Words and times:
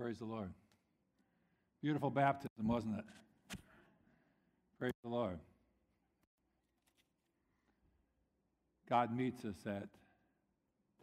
Praise 0.00 0.16
the 0.16 0.24
Lord. 0.24 0.48
Beautiful 1.82 2.08
baptism, 2.08 2.66
wasn't 2.66 3.00
it? 3.00 3.04
Praise 4.78 4.94
the 5.02 5.10
Lord. 5.10 5.38
God 8.88 9.14
meets 9.14 9.44
us 9.44 9.56
at 9.66 9.88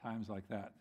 times 0.01 0.29
like 0.29 0.47
that. 0.47 0.71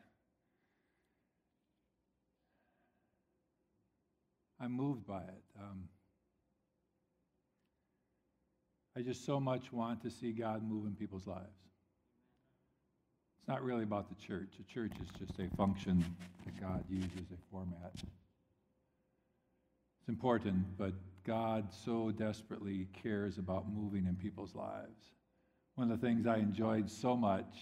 I'm 4.59 4.73
moved 4.73 5.07
by 5.07 5.21
it. 5.21 5.43
Um, 5.61 5.91
I 8.97 9.03
just 9.03 9.27
so 9.27 9.39
much 9.39 9.71
want 9.75 10.01
to 10.05 10.11
see 10.11 10.33
God 10.33 10.63
move 10.67 10.87
in 10.87 10.95
people's 10.95 11.27
lives. 11.27 11.66
It's 13.47 13.53
not 13.53 13.63
really 13.63 13.85
about 13.85 14.09
the 14.09 14.27
church. 14.27 14.49
The 14.59 14.65
church 14.65 14.91
is 15.01 15.07
just 15.21 15.39
a 15.39 15.57
function 15.57 16.05
that 16.45 16.61
God 16.61 16.83
uses, 16.91 17.31
a 17.33 17.37
format. 17.49 17.93
It's 17.95 18.03
important, 20.09 20.77
but 20.77 20.95
God 21.25 21.69
so 21.71 22.11
desperately 22.11 22.89
cares 23.01 23.39
about 23.39 23.73
moving 23.73 24.07
in 24.07 24.17
people's 24.17 24.57
lives. 24.57 25.13
One 25.77 25.93
of 25.93 26.01
the 26.01 26.05
things 26.05 26.27
I 26.27 26.39
enjoyed 26.39 26.91
so 26.91 27.17
much 27.17 27.55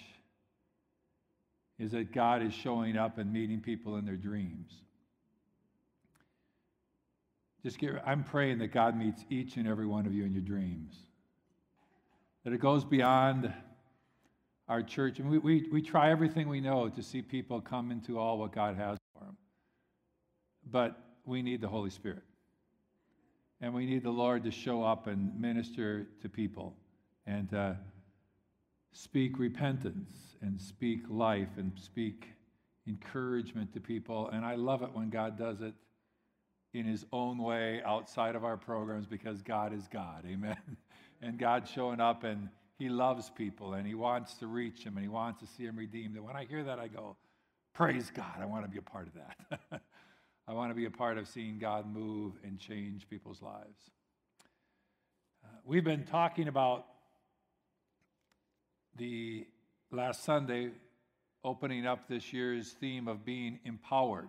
is 1.78 1.90
that 1.90 2.12
God 2.12 2.42
is 2.42 2.54
showing 2.54 2.96
up 2.96 3.18
and 3.18 3.30
meeting 3.30 3.60
people 3.60 3.96
in 3.96 4.06
their 4.06 4.16
dreams. 4.16 4.72
Just 7.62 7.78
get, 7.78 8.02
I'm 8.06 8.24
praying 8.24 8.56
that 8.60 8.72
God 8.72 8.96
meets 8.96 9.22
each 9.28 9.58
and 9.58 9.68
every 9.68 9.86
one 9.86 10.06
of 10.06 10.14
you 10.14 10.24
in 10.24 10.32
your 10.32 10.40
dreams. 10.40 10.96
That 12.44 12.54
it 12.54 12.60
goes 12.60 12.86
beyond 12.86 13.52
our 14.68 14.82
church. 14.82 15.18
And 15.18 15.30
we, 15.30 15.38
we, 15.38 15.68
we 15.70 15.82
try 15.82 16.10
everything 16.10 16.48
we 16.48 16.60
know 16.60 16.88
to 16.88 17.02
see 17.02 17.22
people 17.22 17.60
come 17.60 17.90
into 17.90 18.18
all 18.18 18.38
what 18.38 18.52
God 18.52 18.76
has 18.76 18.98
for 19.12 19.24
them. 19.24 19.36
But 20.70 20.98
we 21.24 21.42
need 21.42 21.60
the 21.60 21.68
Holy 21.68 21.90
Spirit. 21.90 22.22
And 23.60 23.72
we 23.72 23.86
need 23.86 24.02
the 24.02 24.10
Lord 24.10 24.44
to 24.44 24.50
show 24.50 24.82
up 24.82 25.06
and 25.06 25.38
minister 25.40 26.06
to 26.22 26.28
people 26.28 26.74
and 27.26 27.52
uh, 27.54 27.72
speak 28.92 29.38
repentance 29.38 30.36
and 30.42 30.60
speak 30.60 31.00
life 31.08 31.48
and 31.56 31.72
speak 31.76 32.28
encouragement 32.86 33.72
to 33.72 33.80
people. 33.80 34.28
And 34.30 34.44
I 34.44 34.56
love 34.56 34.82
it 34.82 34.90
when 34.92 35.08
God 35.08 35.38
does 35.38 35.60
it 35.60 35.74
in 36.74 36.84
his 36.84 37.06
own 37.12 37.38
way 37.38 37.80
outside 37.86 38.34
of 38.34 38.44
our 38.44 38.56
programs 38.56 39.06
because 39.06 39.40
God 39.42 39.72
is 39.72 39.88
God. 39.88 40.24
Amen. 40.26 40.56
and 41.22 41.38
God 41.38 41.68
showing 41.68 42.00
up 42.00 42.24
and 42.24 42.48
he 42.78 42.88
loves 42.88 43.30
people 43.30 43.74
and 43.74 43.86
he 43.86 43.94
wants 43.94 44.34
to 44.34 44.46
reach 44.46 44.84
them 44.84 44.96
and 44.96 45.04
he 45.04 45.08
wants 45.08 45.40
to 45.40 45.46
see 45.46 45.66
them 45.66 45.76
redeemed. 45.76 46.16
And 46.16 46.24
when 46.24 46.36
I 46.36 46.44
hear 46.44 46.64
that, 46.64 46.78
I 46.78 46.88
go, 46.88 47.16
Praise 47.74 48.12
God, 48.14 48.36
I 48.40 48.46
want 48.46 48.64
to 48.64 48.70
be 48.70 48.78
a 48.78 48.82
part 48.82 49.08
of 49.08 49.14
that. 49.14 49.82
I 50.48 50.52
want 50.52 50.70
to 50.70 50.76
be 50.76 50.84
a 50.84 50.90
part 50.90 51.18
of 51.18 51.26
seeing 51.26 51.58
God 51.58 51.92
move 51.92 52.34
and 52.44 52.56
change 52.58 53.08
people's 53.08 53.42
lives. 53.42 53.90
Uh, 55.44 55.48
we've 55.64 55.82
been 55.82 56.04
talking 56.04 56.46
about 56.46 56.86
the 58.96 59.44
last 59.90 60.22
Sunday, 60.22 60.70
opening 61.42 61.84
up 61.84 62.06
this 62.06 62.32
year's 62.32 62.72
theme 62.72 63.08
of 63.08 63.24
being 63.24 63.58
empowered. 63.64 64.28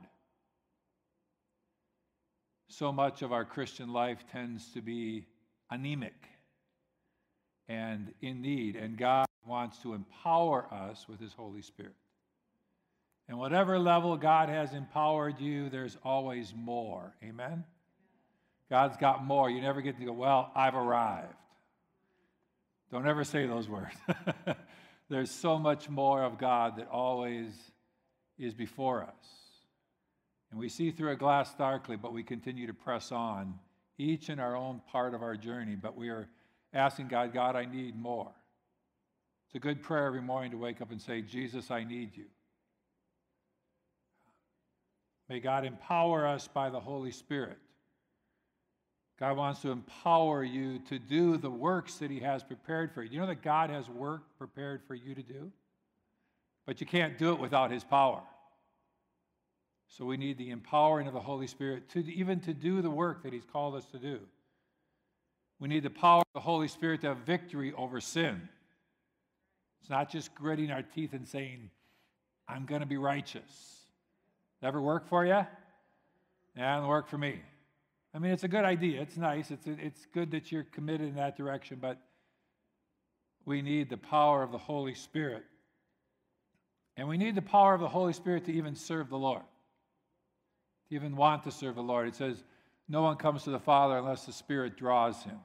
So 2.68 2.92
much 2.92 3.22
of 3.22 3.32
our 3.32 3.46
Christian 3.46 3.94
life 3.94 4.26
tends 4.32 4.72
to 4.74 4.82
be 4.82 5.28
anemic 5.70 6.16
and 7.68 8.14
in 8.22 8.42
need. 8.42 8.76
And 8.76 8.98
God 8.98 9.26
wants 9.46 9.78
to 9.80 9.94
empower 9.94 10.66
us 10.74 11.08
with 11.08 11.20
His 11.20 11.34
Holy 11.34 11.62
Spirit. 11.62 11.96
And 13.28 13.38
whatever 13.40 13.80
level 13.80 14.16
God 14.18 14.50
has 14.50 14.74
empowered 14.74 15.40
you, 15.40 15.70
there's 15.70 15.98
always 16.04 16.54
more. 16.56 17.16
Amen? 17.24 17.64
God's 18.70 18.98
got 18.98 19.24
more. 19.24 19.50
You 19.50 19.62
never 19.62 19.82
get 19.82 19.98
to 19.98 20.06
go, 20.06 20.14
well, 20.14 20.52
I've 20.56 20.76
arrived. 20.76 21.34
Don't 22.92 23.08
ever 23.08 23.24
say 23.24 23.48
those 23.48 23.68
words. 23.68 23.96
there's 25.10 25.32
so 25.32 25.58
much 25.58 25.90
more 25.90 26.24
of 26.24 26.38
God 26.38 26.78
that 26.78 26.88
always 26.88 27.52
is 28.38 28.54
before 28.54 29.04
us. 29.04 29.46
And 30.52 30.60
we 30.60 30.70
see 30.70 30.92
through 30.92 31.12
a 31.12 31.16
glass 31.16 31.54
darkly, 31.56 31.96
but 31.96 32.14
we 32.14 32.24
continue 32.24 32.68
to 32.68 32.74
press 32.74 33.12
on, 33.12 33.56
each 33.98 34.30
in 34.30 34.40
our 34.40 34.56
own 34.56 34.82
part 34.92 35.14
of 35.14 35.22
our 35.22 35.36
journey. 35.36 35.76
But 35.76 35.98
we 35.98 36.10
are 36.10 36.28
asking 36.76 37.08
God, 37.08 37.34
God, 37.34 37.56
I 37.56 37.66
need 37.66 37.96
more. 37.98 38.32
It's 39.48 39.56
a 39.56 39.60
good 39.60 39.82
prayer 39.82 40.06
every 40.06 40.22
morning 40.22 40.52
to 40.52 40.58
wake 40.58 40.82
up 40.82 40.92
and 40.92 41.02
say, 41.02 41.22
Jesus, 41.22 41.72
I 41.72 41.84
need 41.84 42.16
you. 42.16 42.26
May 45.30 45.40
God 45.40 45.66
empower 45.66 46.28
us 46.28 46.48
by 46.48 46.70
the 46.70 46.80
Holy 46.80 47.12
Spirit. 47.12 47.58
God 49.18 49.38
wants 49.38 49.62
to 49.62 49.72
empower 49.72 50.44
you 50.44 50.80
to 50.90 51.00
do 51.00 51.38
the 51.38 51.50
works 51.50 51.96
that 51.96 52.12
He 52.12 52.20
has 52.20 52.44
prepared 52.44 52.94
for 52.94 53.02
you. 53.02 53.12
You 53.12 53.20
know 53.22 53.28
that 53.28 53.42
God 53.42 53.70
has 53.70 53.90
work 53.90 54.24
prepared 54.38 54.82
for 54.86 54.94
you 54.94 55.16
to 55.16 55.24
do? 55.24 55.52
But 56.66 56.82
you 56.82 56.86
can't 56.86 57.18
do 57.18 57.32
it 57.32 57.40
without 57.40 57.72
His 57.72 57.84
power. 57.84 58.22
So 59.88 60.04
we 60.04 60.18
need 60.18 60.38
the 60.38 60.50
empowering 60.50 61.08
of 61.08 61.14
the 61.14 61.22
Holy 61.22 61.48
Spirit 61.48 61.88
to 61.90 62.00
even 62.14 62.42
to 62.42 62.54
do 62.54 62.82
the 62.82 62.90
work 62.90 63.24
that 63.24 63.32
He's 63.32 63.46
called 63.46 63.76
us 63.76 63.86
to 63.86 64.00
do. 64.00 64.20
We 65.60 65.68
need 65.68 65.84
the 65.84 65.90
power 65.90 66.22
of 66.22 66.34
the 66.34 66.42
Holy 66.42 66.68
Spirit 66.68 67.02
to 67.02 67.08
have 67.08 67.18
victory 67.20 67.74
over 67.78 68.02
sin. 68.02 68.50
It's 69.82 69.90
not 69.90 70.12
just 70.12 70.34
gritting 70.36 70.72
our 70.72 70.82
teeth 70.82 71.14
and 71.14 71.28
saying, 71.28 71.70
I'm 72.48 72.66
going 72.66 72.82
to 72.82 72.88
be 72.88 72.98
righteous. 72.98 73.76
Ever 74.62 74.82
work 74.82 75.08
for 75.08 75.26
you? 75.26 75.46
Yeah, 76.58 76.84
it 76.84 76.88
work 76.88 77.08
for 77.08 77.18
me. 77.18 77.40
I 78.14 78.20
mean, 78.20 78.32
it's 78.32 78.44
a 78.44 78.48
good 78.48 78.64
idea. 78.64 79.02
It's 79.02 79.18
nice. 79.18 79.52
It's, 79.52 79.68
it's 79.68 80.06
good 80.14 80.32
that 80.32 80.52
you're 80.52 80.64
committed 80.64 81.10
in 81.10 81.16
that 81.16 81.38
direction, 81.38 81.78
but 81.82 82.00
we 83.46 83.62
need 83.62 83.90
the 83.90 83.98
power 83.98 84.42
of 84.42 84.52
the 84.52 84.58
Holy 84.58 84.96
Spirit. 84.96 85.44
And 86.98 87.08
we 87.08 87.18
need 87.18 87.36
the 87.36 87.42
power 87.42 87.74
of 87.74 87.82
the 87.82 87.90
Holy 87.90 88.14
Spirit 88.14 88.46
to 88.46 88.54
even 88.54 88.76
serve 88.76 89.10
the 89.10 89.18
Lord, 89.18 89.44
to 90.90 90.96
even 90.96 91.16
want 91.16 91.44
to 91.44 91.52
serve 91.52 91.76
the 91.76 91.84
Lord. 91.84 92.08
It 92.08 92.16
says, 92.16 92.44
no 92.88 93.02
one 93.02 93.16
comes 93.18 93.44
to 93.44 93.50
the 93.50 93.60
Father 93.60 93.98
unless 93.98 94.26
the 94.26 94.34
Spirit 94.34 94.78
draws 94.78 95.24
him. 95.24 95.40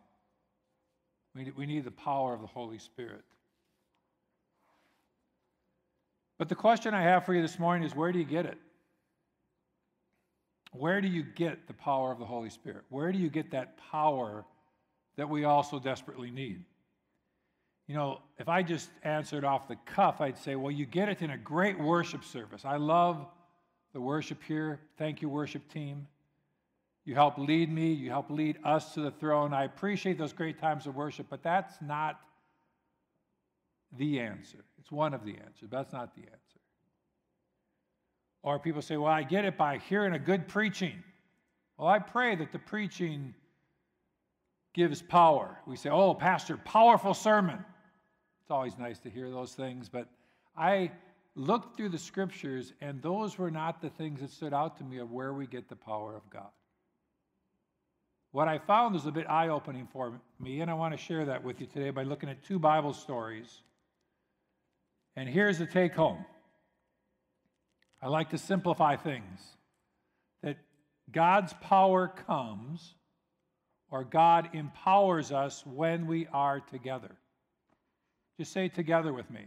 We, 1.34 1.52
we 1.56 1.66
need 1.66 1.84
the 1.84 1.90
power 1.90 2.34
of 2.34 2.40
the 2.40 2.46
Holy 2.46 2.78
Spirit. 2.78 3.22
But 6.38 6.48
the 6.48 6.54
question 6.54 6.94
I 6.94 7.02
have 7.02 7.24
for 7.26 7.34
you 7.34 7.42
this 7.42 7.58
morning 7.58 7.86
is 7.86 7.94
where 7.94 8.12
do 8.12 8.18
you 8.18 8.24
get 8.24 8.46
it? 8.46 8.58
Where 10.72 11.00
do 11.00 11.08
you 11.08 11.22
get 11.22 11.66
the 11.66 11.74
power 11.74 12.12
of 12.12 12.18
the 12.18 12.24
Holy 12.24 12.50
Spirit? 12.50 12.84
Where 12.88 13.12
do 13.12 13.18
you 13.18 13.28
get 13.28 13.50
that 13.50 13.76
power 13.90 14.44
that 15.16 15.28
we 15.28 15.44
also 15.44 15.78
desperately 15.78 16.30
need? 16.30 16.64
You 17.86 17.96
know, 17.96 18.20
if 18.38 18.48
I 18.48 18.62
just 18.62 18.88
answered 19.02 19.44
off 19.44 19.66
the 19.66 19.76
cuff, 19.84 20.20
I'd 20.20 20.38
say, 20.38 20.54
well, 20.54 20.70
you 20.70 20.86
get 20.86 21.08
it 21.08 21.22
in 21.22 21.30
a 21.30 21.38
great 21.38 21.78
worship 21.78 22.24
service. 22.24 22.64
I 22.64 22.76
love 22.76 23.26
the 23.92 24.00
worship 24.00 24.42
here. 24.46 24.80
Thank 24.96 25.20
you, 25.22 25.28
worship 25.28 25.68
team. 25.72 26.06
You 27.10 27.16
help 27.16 27.38
lead 27.38 27.72
me, 27.72 27.92
you 27.92 28.08
help 28.08 28.30
lead 28.30 28.58
us 28.62 28.94
to 28.94 29.00
the 29.00 29.10
throne. 29.10 29.52
I 29.52 29.64
appreciate 29.64 30.16
those 30.16 30.32
great 30.32 30.60
times 30.60 30.86
of 30.86 30.94
worship, 30.94 31.26
but 31.28 31.42
that's 31.42 31.74
not 31.82 32.20
the 33.98 34.20
answer. 34.20 34.58
It's 34.78 34.92
one 34.92 35.12
of 35.12 35.24
the 35.24 35.32
answers, 35.32 35.68
but 35.68 35.72
that's 35.72 35.92
not 35.92 36.14
the 36.14 36.20
answer. 36.20 36.60
Or 38.44 38.60
people 38.60 38.80
say, 38.80 38.96
well, 38.96 39.12
I 39.12 39.24
get 39.24 39.44
it 39.44 39.58
by 39.58 39.78
hearing 39.78 40.14
a 40.14 40.20
good 40.20 40.46
preaching. 40.46 41.02
Well, 41.76 41.88
I 41.88 41.98
pray 41.98 42.36
that 42.36 42.52
the 42.52 42.60
preaching 42.60 43.34
gives 44.72 45.02
power. 45.02 45.58
We 45.66 45.74
say, 45.74 45.90
oh, 45.90 46.14
Pastor, 46.14 46.58
powerful 46.58 47.14
sermon. 47.14 47.58
It's 48.40 48.52
always 48.52 48.78
nice 48.78 49.00
to 49.00 49.10
hear 49.10 49.32
those 49.32 49.54
things, 49.54 49.88
but 49.88 50.06
I 50.56 50.92
looked 51.34 51.76
through 51.76 51.88
the 51.88 51.98
scriptures, 51.98 52.72
and 52.80 53.02
those 53.02 53.36
were 53.36 53.50
not 53.50 53.82
the 53.82 53.90
things 53.90 54.20
that 54.20 54.30
stood 54.30 54.54
out 54.54 54.76
to 54.76 54.84
me 54.84 54.98
of 54.98 55.10
where 55.10 55.34
we 55.34 55.48
get 55.48 55.68
the 55.68 55.74
power 55.74 56.14
of 56.14 56.22
God. 56.30 56.50
What 58.32 58.46
I 58.46 58.58
found 58.58 58.94
was 58.94 59.06
a 59.06 59.10
bit 59.10 59.28
eye 59.28 59.48
opening 59.48 59.88
for 59.92 60.20
me, 60.38 60.60
and 60.60 60.70
I 60.70 60.74
want 60.74 60.94
to 60.94 60.98
share 60.98 61.24
that 61.24 61.42
with 61.42 61.60
you 61.60 61.66
today 61.66 61.90
by 61.90 62.04
looking 62.04 62.28
at 62.28 62.44
two 62.44 62.58
Bible 62.58 62.92
stories. 62.92 63.62
And 65.16 65.28
here's 65.28 65.58
the 65.58 65.66
take 65.66 65.94
home 65.94 66.24
I 68.00 68.08
like 68.08 68.30
to 68.30 68.38
simplify 68.38 68.96
things 68.96 69.40
that 70.42 70.56
God's 71.10 71.52
power 71.60 72.08
comes 72.08 72.94
or 73.90 74.04
God 74.04 74.50
empowers 74.52 75.32
us 75.32 75.66
when 75.66 76.06
we 76.06 76.28
are 76.32 76.60
together. 76.60 77.16
Just 78.38 78.52
say 78.52 78.68
together 78.68 79.12
with 79.12 79.28
me. 79.30 79.46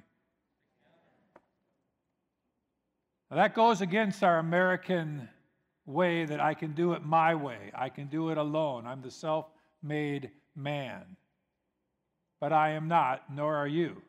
Now 3.32 3.38
that 3.38 3.56
goes 3.56 3.82
against 3.82 4.24
our 4.24 4.38
American 4.38 5.30
way 5.86 6.26
that 6.26 6.40
I 6.40 6.54
can 6.54 6.74
do 6.74 6.94
it 6.94 7.04
my 7.04 7.36
way. 7.36 7.72
I 7.74 7.90
can 7.90 8.08
do 8.08 8.30
it 8.30 8.38
alone. 8.38 8.88
I'm 8.88 9.02
the 9.02 9.12
self 9.12 9.46
made 9.82 10.32
man. 10.56 11.02
But 12.40 12.54
I 12.54 12.72
am 12.72 12.88
not, 12.88 13.34
nor 13.34 13.56
are 13.56 13.68
you. 13.68 14.02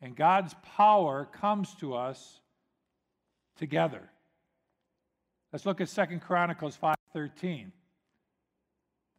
And 0.00 0.16
God's 0.16 0.54
power 0.76 1.28
comes 1.32 1.74
to 1.76 1.94
us 1.94 2.40
together. 3.56 4.10
Let's 5.52 5.66
look 5.66 5.80
at 5.80 5.88
Second 5.88 6.20
Chronicles 6.20 6.76
5:13. 6.76 7.72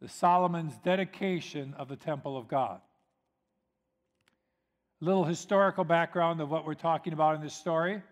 The 0.00 0.08
Solomon's 0.08 0.76
dedication 0.78 1.74
of 1.74 1.88
the 1.88 1.96
temple 1.96 2.36
of 2.36 2.48
God. 2.48 2.80
A 5.00 5.04
little 5.04 5.24
historical 5.24 5.84
background 5.84 6.40
of 6.40 6.50
what 6.50 6.64
we're 6.64 6.74
talking 6.74 7.12
about 7.12 7.36
in 7.36 7.40
this 7.40 7.54
story. 7.54 8.02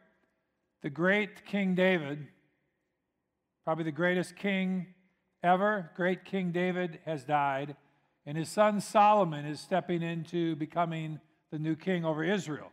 The 0.82 0.90
great 0.90 1.44
King 1.44 1.74
David, 1.74 2.28
probably 3.70 3.84
the 3.84 3.92
greatest 3.92 4.34
king 4.34 4.84
ever, 5.44 5.92
great 5.94 6.24
King 6.24 6.50
David 6.50 6.98
has 7.06 7.22
died, 7.22 7.76
and 8.26 8.36
his 8.36 8.48
son 8.48 8.80
Solomon 8.80 9.46
is 9.46 9.60
stepping 9.60 10.02
into 10.02 10.56
becoming 10.56 11.20
the 11.52 11.58
new 11.60 11.76
king 11.76 12.04
over 12.04 12.24
Israel. 12.24 12.72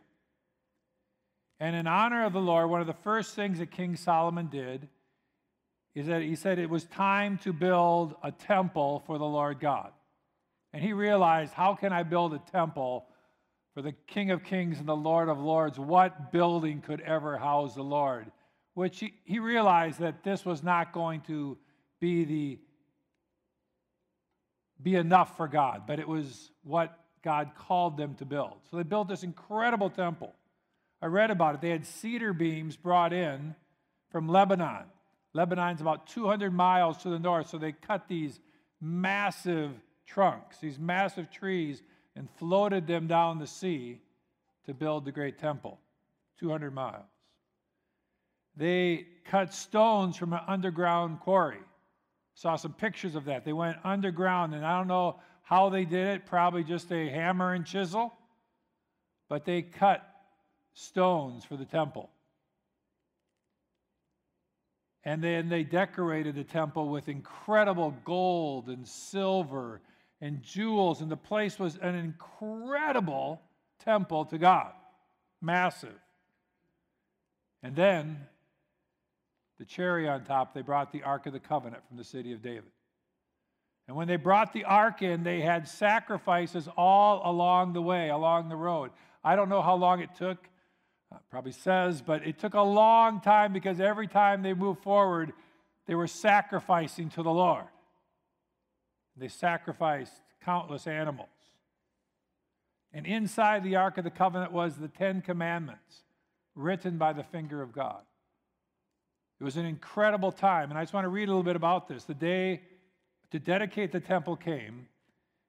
And 1.60 1.76
in 1.76 1.86
honor 1.86 2.24
of 2.24 2.32
the 2.32 2.40
Lord, 2.40 2.68
one 2.68 2.80
of 2.80 2.88
the 2.88 2.94
first 3.04 3.36
things 3.36 3.60
that 3.60 3.70
King 3.70 3.94
Solomon 3.94 4.48
did 4.48 4.88
is 5.94 6.08
that 6.08 6.22
he 6.22 6.34
said 6.34 6.58
it 6.58 6.68
was 6.68 6.82
time 6.86 7.38
to 7.44 7.52
build 7.52 8.16
a 8.24 8.32
temple 8.32 9.04
for 9.06 9.18
the 9.18 9.24
Lord 9.24 9.60
God. 9.60 9.92
And 10.72 10.82
he 10.82 10.94
realized, 10.94 11.52
how 11.52 11.76
can 11.76 11.92
I 11.92 12.02
build 12.02 12.34
a 12.34 12.42
temple 12.50 13.06
for 13.72 13.82
the 13.82 13.94
King 14.08 14.32
of 14.32 14.42
Kings 14.42 14.80
and 14.80 14.88
the 14.88 14.96
Lord 14.96 15.28
of 15.28 15.38
Lords? 15.38 15.78
What 15.78 16.32
building 16.32 16.80
could 16.80 17.02
ever 17.02 17.38
house 17.38 17.76
the 17.76 17.84
Lord? 17.84 18.32
Which 18.78 19.00
he, 19.00 19.14
he 19.24 19.40
realized 19.40 19.98
that 19.98 20.22
this 20.22 20.44
was 20.44 20.62
not 20.62 20.92
going 20.92 21.22
to 21.22 21.58
be 21.98 22.24
the 22.24 22.58
be 24.80 24.94
enough 24.94 25.36
for 25.36 25.48
God, 25.48 25.82
but 25.84 25.98
it 25.98 26.06
was 26.06 26.52
what 26.62 26.96
God 27.24 27.50
called 27.58 27.96
them 27.96 28.14
to 28.18 28.24
build. 28.24 28.54
So 28.70 28.76
they 28.76 28.84
built 28.84 29.08
this 29.08 29.24
incredible 29.24 29.90
temple. 29.90 30.32
I 31.02 31.06
read 31.06 31.32
about 31.32 31.56
it. 31.56 31.60
They 31.60 31.70
had 31.70 31.86
cedar 31.86 32.32
beams 32.32 32.76
brought 32.76 33.12
in 33.12 33.56
from 34.12 34.28
Lebanon. 34.28 34.84
Lebanon's 35.32 35.80
about 35.80 36.06
200 36.06 36.52
miles 36.52 36.98
to 36.98 37.08
the 37.08 37.18
north, 37.18 37.48
so 37.48 37.58
they 37.58 37.72
cut 37.72 38.06
these 38.06 38.38
massive 38.80 39.72
trunks, 40.06 40.58
these 40.58 40.78
massive 40.78 41.32
trees, 41.32 41.82
and 42.14 42.30
floated 42.38 42.86
them 42.86 43.08
down 43.08 43.40
the 43.40 43.46
sea 43.48 44.00
to 44.66 44.72
build 44.72 45.04
the 45.04 45.10
great 45.10 45.36
temple, 45.36 45.80
200 46.38 46.72
miles. 46.72 47.08
They 48.58 49.06
cut 49.24 49.54
stones 49.54 50.16
from 50.16 50.32
an 50.32 50.40
underground 50.48 51.20
quarry. 51.20 51.60
Saw 52.34 52.56
some 52.56 52.72
pictures 52.72 53.14
of 53.14 53.24
that. 53.26 53.44
They 53.44 53.52
went 53.52 53.78
underground, 53.84 54.52
and 54.52 54.66
I 54.66 54.76
don't 54.76 54.88
know 54.88 55.20
how 55.42 55.68
they 55.68 55.84
did 55.84 56.08
it, 56.08 56.26
probably 56.26 56.64
just 56.64 56.90
a 56.92 57.08
hammer 57.08 57.54
and 57.54 57.64
chisel, 57.64 58.12
but 59.28 59.44
they 59.44 59.62
cut 59.62 60.04
stones 60.74 61.44
for 61.44 61.56
the 61.56 61.64
temple. 61.64 62.10
And 65.04 65.22
then 65.22 65.48
they 65.48 65.62
decorated 65.62 66.34
the 66.34 66.44
temple 66.44 66.88
with 66.88 67.08
incredible 67.08 67.94
gold 68.04 68.68
and 68.68 68.86
silver 68.86 69.80
and 70.20 70.42
jewels. 70.42 71.00
And 71.00 71.10
the 71.10 71.16
place 71.16 71.58
was 71.58 71.76
an 71.76 71.94
incredible 71.94 73.40
temple 73.84 74.24
to 74.26 74.38
God, 74.38 74.72
massive. 75.40 75.98
And 77.62 77.74
then, 77.74 78.26
the 79.58 79.64
cherry 79.64 80.08
on 80.08 80.24
top, 80.24 80.54
they 80.54 80.62
brought 80.62 80.92
the 80.92 81.02
Ark 81.02 81.26
of 81.26 81.32
the 81.32 81.40
Covenant 81.40 81.82
from 81.88 81.96
the 81.96 82.04
city 82.04 82.32
of 82.32 82.42
David. 82.42 82.70
And 83.86 83.96
when 83.96 84.06
they 84.06 84.16
brought 84.16 84.52
the 84.52 84.64
ark 84.64 85.00
in, 85.00 85.24
they 85.24 85.40
had 85.40 85.66
sacrifices 85.66 86.68
all 86.76 87.22
along 87.24 87.72
the 87.72 87.80
way, 87.80 88.10
along 88.10 88.50
the 88.50 88.56
road. 88.56 88.90
I 89.24 89.34
don't 89.34 89.48
know 89.48 89.62
how 89.62 89.76
long 89.76 90.00
it 90.00 90.10
took 90.14 90.46
uh, 91.10 91.16
probably 91.30 91.52
says, 91.52 92.02
but 92.02 92.26
it 92.26 92.38
took 92.38 92.54
a 92.54 92.60
long 92.60 93.20
time 93.20 93.52
because 93.52 93.80
every 93.80 94.06
time 94.06 94.42
they 94.42 94.52
moved 94.52 94.82
forward, 94.82 95.32
they 95.86 95.94
were 95.94 96.06
sacrificing 96.06 97.08
to 97.10 97.22
the 97.22 97.30
Lord. 97.30 97.64
They 99.16 99.28
sacrificed 99.28 100.12
countless 100.44 100.86
animals. 100.86 101.28
And 102.92 103.06
inside 103.06 103.64
the 103.64 103.76
Ark 103.76 103.98
of 103.98 104.04
the 104.04 104.10
Covenant 104.10 104.52
was 104.52 104.76
the 104.76 104.88
Ten 104.88 105.22
Commandments 105.22 106.02
written 106.54 106.98
by 106.98 107.12
the 107.12 107.24
finger 107.24 107.62
of 107.62 107.72
God. 107.72 108.00
It 109.40 109.44
was 109.44 109.56
an 109.56 109.66
incredible 109.66 110.32
time. 110.32 110.70
And 110.70 110.78
I 110.78 110.82
just 110.82 110.92
want 110.92 111.04
to 111.04 111.08
read 111.08 111.28
a 111.28 111.30
little 111.30 111.44
bit 111.44 111.56
about 111.56 111.88
this. 111.88 112.04
The 112.04 112.14
day 112.14 112.62
to 113.30 113.38
dedicate 113.38 113.92
the 113.92 114.00
temple 114.00 114.36
came, 114.36 114.88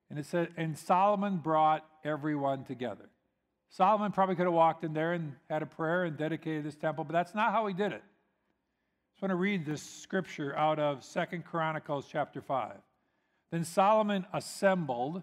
and 0.10 0.20
it 0.20 0.26
said, 0.26 0.50
And 0.58 0.78
Solomon 0.78 1.38
brought 1.38 1.86
everyone 2.04 2.66
together. 2.66 3.10
Solomon 3.70 4.12
probably 4.12 4.36
could 4.36 4.46
have 4.46 4.54
walked 4.54 4.84
in 4.84 4.94
there 4.94 5.14
and 5.14 5.34
had 5.50 5.62
a 5.62 5.66
prayer 5.66 6.06
and 6.06 6.18
dedicated 6.18 6.64
this 6.64 6.76
temple, 6.76 7.04
but 7.04 7.14
that's 7.14 7.36
not 7.36 7.52
how 7.52 7.68
he 7.68 7.74
did 7.74 7.92
it. 7.92 8.02
I 8.02 9.14
just 9.14 9.22
want 9.22 9.32
to 9.32 9.36
read 9.36 9.66
this 9.66 9.84
scripture 9.84 10.56
out 10.58 10.80
of 10.80 11.04
Second 11.04 11.46
Chronicles 11.46 12.08
chapter 12.12 12.42
5. 12.42 12.74
Then 13.52 13.64
Solomon 13.64 14.26
assembled 14.34 15.22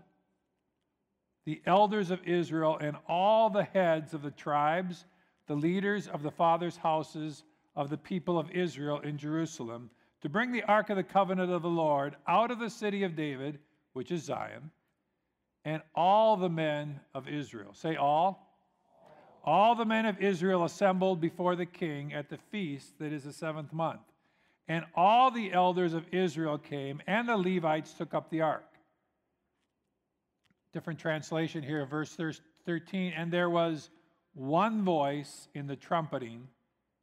the 1.44 1.60
elders 1.66 2.10
of 2.10 2.20
Israel 2.24 2.76
and 2.80 2.96
all 3.08 3.50
the 3.50 3.64
heads 3.64 4.14
of 4.14 4.22
the 4.22 4.30
tribes, 4.30 5.04
the 5.46 5.54
leaders 5.54 6.08
of 6.08 6.22
the 6.22 6.30
fathers' 6.30 6.76
houses 6.76 7.44
of 7.76 7.90
the 7.90 7.98
people 7.98 8.38
of 8.38 8.50
Israel 8.50 9.00
in 9.00 9.18
Jerusalem, 9.18 9.90
to 10.22 10.28
bring 10.28 10.50
the 10.50 10.64
ark 10.64 10.90
of 10.90 10.96
the 10.96 11.02
covenant 11.02 11.52
of 11.52 11.62
the 11.62 11.68
Lord 11.68 12.16
out 12.26 12.50
of 12.50 12.58
the 12.58 12.70
city 12.70 13.04
of 13.04 13.14
David, 13.14 13.58
which 13.92 14.10
is 14.10 14.24
Zion 14.24 14.70
and 15.66 15.82
all 15.96 16.36
the 16.36 16.48
men 16.48 17.00
of 17.12 17.28
Israel. 17.28 17.74
Say 17.74 17.96
all. 17.96 18.56
All 19.44 19.74
the 19.74 19.84
men 19.84 20.06
of 20.06 20.20
Israel 20.20 20.64
assembled 20.64 21.20
before 21.20 21.56
the 21.56 21.66
king 21.66 22.14
at 22.14 22.28
the 22.28 22.38
feast 22.50 22.98
that 23.00 23.12
is 23.12 23.24
the 23.24 23.32
seventh 23.32 23.72
month. 23.72 24.00
And 24.68 24.84
all 24.94 25.32
the 25.32 25.52
elders 25.52 25.92
of 25.92 26.04
Israel 26.12 26.56
came, 26.56 27.02
and 27.08 27.28
the 27.28 27.36
Levites 27.36 27.92
took 27.92 28.14
up 28.14 28.30
the 28.30 28.42
ark. 28.42 28.64
Different 30.72 31.00
translation 31.00 31.64
here, 31.64 31.84
verse 31.84 32.16
13. 32.64 33.12
And 33.16 33.32
there 33.32 33.50
was 33.50 33.90
one 34.34 34.84
voice 34.84 35.48
in 35.52 35.66
the 35.66 35.76
trumpeting 35.76 36.46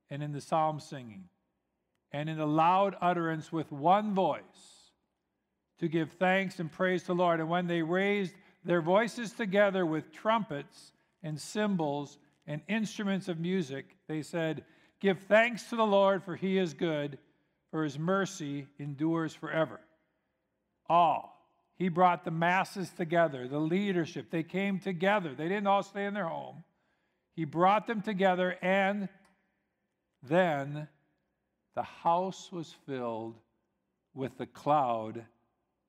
and 0.09 0.21
in 0.21 0.31
the 0.31 0.41
psalm 0.41 0.79
singing, 0.79 1.25
and 2.11 2.29
in 2.29 2.37
the 2.37 2.47
loud 2.47 2.95
utterance 3.01 3.51
with 3.51 3.71
one 3.71 4.13
voice 4.13 4.91
to 5.79 5.87
give 5.87 6.11
thanks 6.13 6.59
and 6.59 6.71
praise 6.71 7.01
to 7.01 7.07
the 7.07 7.15
Lord. 7.15 7.39
And 7.39 7.49
when 7.49 7.67
they 7.67 7.81
raised 7.81 8.33
their 8.63 8.81
voices 8.81 9.33
together 9.33 9.85
with 9.85 10.11
trumpets 10.11 10.93
and 11.23 11.39
cymbals 11.39 12.17
and 12.47 12.61
instruments 12.67 13.27
of 13.27 13.39
music, 13.39 13.97
they 14.07 14.21
said, 14.21 14.63
Give 14.99 15.19
thanks 15.19 15.69
to 15.69 15.75
the 15.75 15.85
Lord, 15.85 16.23
for 16.23 16.35
he 16.35 16.57
is 16.57 16.73
good, 16.73 17.17
for 17.71 17.83
his 17.83 17.99
mercy 17.99 18.67
endures 18.79 19.33
forever. 19.33 19.81
All. 20.87 21.33
He 21.75 21.89
brought 21.89 22.23
the 22.23 22.31
masses 22.31 22.91
together, 22.91 23.47
the 23.47 23.59
leadership. 23.59 24.29
They 24.29 24.43
came 24.43 24.79
together. 24.79 25.33
They 25.35 25.49
didn't 25.49 25.67
all 25.67 25.83
stay 25.83 26.05
in 26.05 26.13
their 26.13 26.27
home. 26.27 26.63
He 27.35 27.45
brought 27.45 27.87
them 27.87 28.01
together, 28.01 28.57
and 28.61 29.09
then 30.27 30.87
the 31.75 31.83
house 31.83 32.51
was 32.51 32.73
filled 32.85 33.35
with 34.13 34.37
the 34.37 34.45
cloud 34.45 35.25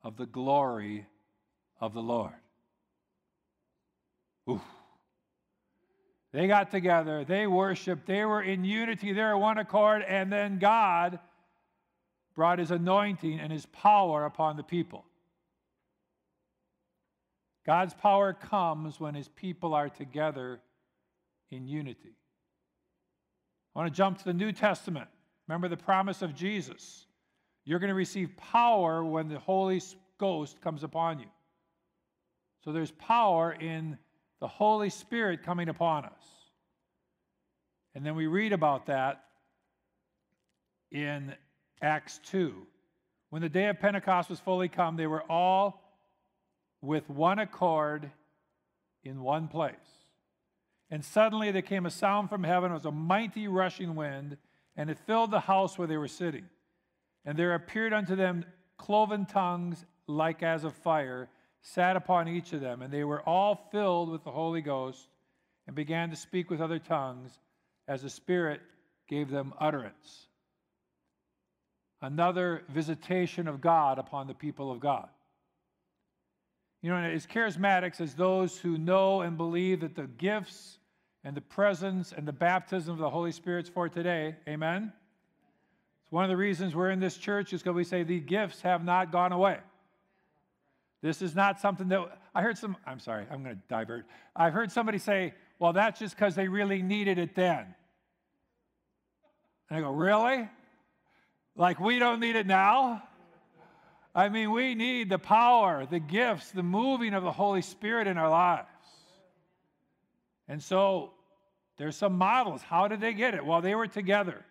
of 0.02 0.16
the 0.16 0.26
glory 0.26 1.06
of 1.80 1.94
the 1.94 2.02
Lord. 2.02 2.32
Oof. 4.48 4.62
They 6.32 6.48
got 6.48 6.70
together, 6.70 7.24
they 7.24 7.46
worshiped, 7.46 8.06
they 8.06 8.24
were 8.24 8.42
in 8.42 8.64
unity, 8.64 9.12
they 9.12 9.22
were 9.22 9.38
one 9.38 9.58
accord, 9.58 10.02
and 10.02 10.32
then 10.32 10.58
God 10.58 11.20
brought 12.34 12.58
his 12.58 12.72
anointing 12.72 13.38
and 13.38 13.52
his 13.52 13.66
power 13.66 14.24
upon 14.24 14.56
the 14.56 14.64
people. 14.64 15.04
God's 17.64 17.94
power 17.94 18.32
comes 18.32 18.98
when 18.98 19.14
his 19.14 19.28
people 19.28 19.74
are 19.74 19.88
together 19.88 20.60
in 21.50 21.68
unity. 21.68 22.16
I 23.74 23.78
want 23.80 23.92
to 23.92 23.96
jump 23.96 24.18
to 24.18 24.24
the 24.24 24.32
New 24.32 24.52
Testament. 24.52 25.08
Remember 25.48 25.68
the 25.68 25.76
promise 25.76 26.22
of 26.22 26.34
Jesus. 26.34 27.06
You're 27.64 27.78
going 27.78 27.88
to 27.88 27.94
receive 27.94 28.36
power 28.36 29.04
when 29.04 29.28
the 29.28 29.38
Holy 29.38 29.80
Ghost 30.18 30.60
comes 30.60 30.84
upon 30.84 31.18
you. 31.18 31.26
So 32.64 32.72
there's 32.72 32.92
power 32.92 33.52
in 33.52 33.98
the 34.40 34.48
Holy 34.48 34.90
Spirit 34.90 35.42
coming 35.42 35.68
upon 35.68 36.04
us. 36.04 36.22
And 37.94 38.04
then 38.04 38.14
we 38.14 38.26
read 38.26 38.52
about 38.52 38.86
that 38.86 39.24
in 40.90 41.34
Acts 41.82 42.20
2. 42.26 42.54
When 43.30 43.42
the 43.42 43.48
day 43.48 43.68
of 43.68 43.80
Pentecost 43.80 44.30
was 44.30 44.40
fully 44.40 44.68
come, 44.68 44.96
they 44.96 45.06
were 45.06 45.22
all 45.30 45.82
with 46.80 47.08
one 47.08 47.38
accord 47.38 48.10
in 49.02 49.20
one 49.20 49.48
place. 49.48 49.74
And 50.90 51.04
suddenly 51.04 51.50
there 51.50 51.62
came 51.62 51.86
a 51.86 51.90
sound 51.90 52.28
from 52.28 52.44
heaven. 52.44 52.70
It 52.70 52.74
was 52.74 52.84
a 52.84 52.92
mighty 52.92 53.48
rushing 53.48 53.94
wind, 53.94 54.36
and 54.76 54.90
it 54.90 54.98
filled 54.98 55.30
the 55.30 55.40
house 55.40 55.78
where 55.78 55.88
they 55.88 55.96
were 55.96 56.08
sitting. 56.08 56.44
And 57.24 57.38
there 57.38 57.54
appeared 57.54 57.92
unto 57.92 58.14
them 58.16 58.44
cloven 58.76 59.26
tongues 59.26 59.84
like 60.06 60.42
as 60.42 60.64
of 60.64 60.74
fire 60.74 61.28
sat 61.62 61.96
upon 61.96 62.28
each 62.28 62.52
of 62.52 62.60
them, 62.60 62.82
and 62.82 62.92
they 62.92 63.04
were 63.04 63.22
all 63.22 63.68
filled 63.72 64.10
with 64.10 64.22
the 64.22 64.30
Holy 64.30 64.60
Ghost 64.60 65.08
and 65.66 65.74
began 65.74 66.10
to 66.10 66.16
speak 66.16 66.50
with 66.50 66.60
other 66.60 66.78
tongues 66.78 67.38
as 67.88 68.02
the 68.02 68.10
Spirit 68.10 68.60
gave 69.08 69.30
them 69.30 69.54
utterance. 69.58 70.28
another 72.04 72.62
visitation 72.68 73.48
of 73.48 73.60
God 73.60 73.98
upon 73.98 74.26
the 74.26 74.34
people 74.34 74.70
of 74.70 74.78
God. 74.78 75.08
You 76.84 76.90
know, 76.90 76.96
as 76.96 77.26
charismatics, 77.26 77.98
as 78.02 78.12
those 78.12 78.58
who 78.58 78.76
know 78.76 79.22
and 79.22 79.38
believe 79.38 79.80
that 79.80 79.94
the 79.94 80.06
gifts 80.06 80.76
and 81.24 81.34
the 81.34 81.40
presence 81.40 82.12
and 82.12 82.28
the 82.28 82.32
baptism 82.32 82.92
of 82.92 82.98
the 82.98 83.08
Holy 83.08 83.32
Spirit's 83.32 83.70
for 83.70 83.88
today, 83.88 84.36
amen? 84.46 84.92
It's 86.02 86.12
one 86.12 86.24
of 86.24 86.28
the 86.28 86.36
reasons 86.36 86.74
we're 86.74 86.90
in 86.90 87.00
this 87.00 87.16
church 87.16 87.54
is 87.54 87.62
because 87.62 87.74
we 87.74 87.84
say 87.84 88.02
the 88.02 88.20
gifts 88.20 88.60
have 88.60 88.84
not 88.84 89.12
gone 89.12 89.32
away. 89.32 89.60
This 91.00 91.22
is 91.22 91.34
not 91.34 91.58
something 91.58 91.88
that 91.88 92.18
I 92.34 92.42
heard 92.42 92.58
some, 92.58 92.76
I'm 92.86 93.00
sorry, 93.00 93.24
I'm 93.30 93.42
going 93.42 93.56
to 93.56 93.62
divert. 93.66 94.04
I've 94.36 94.52
heard 94.52 94.70
somebody 94.70 94.98
say, 94.98 95.32
well, 95.58 95.72
that's 95.72 95.98
just 95.98 96.14
because 96.14 96.34
they 96.34 96.48
really 96.48 96.82
needed 96.82 97.16
it 97.16 97.34
then. 97.34 97.64
And 99.70 99.78
I 99.78 99.80
go, 99.80 99.90
really? 99.90 100.50
Like 101.56 101.80
we 101.80 101.98
don't 101.98 102.20
need 102.20 102.36
it 102.36 102.46
now? 102.46 103.04
I 104.14 104.28
mean, 104.28 104.52
we 104.52 104.75
need 104.75 105.09
the 105.09 105.18
power, 105.18 105.87
the 105.87 105.99
gifts, 105.99 106.52
the 106.52 106.62
moving 106.62 107.14
of 107.14 107.25
the 107.25 107.33
Holy 107.33 107.62
Spirit 107.62 108.06
in 108.06 108.16
our 108.16 108.30
lives. 108.30 108.68
And 110.47 110.62
so 110.62 111.11
there's 111.78 111.97
some 111.97 112.16
models. 112.16 112.62
How 112.62 112.87
did 112.87 113.00
they 113.00 113.12
get 113.12 113.35
it? 113.35 113.44
Well, 113.44 113.61
they 113.61 113.75
were 113.75 113.88
together. 113.88 114.44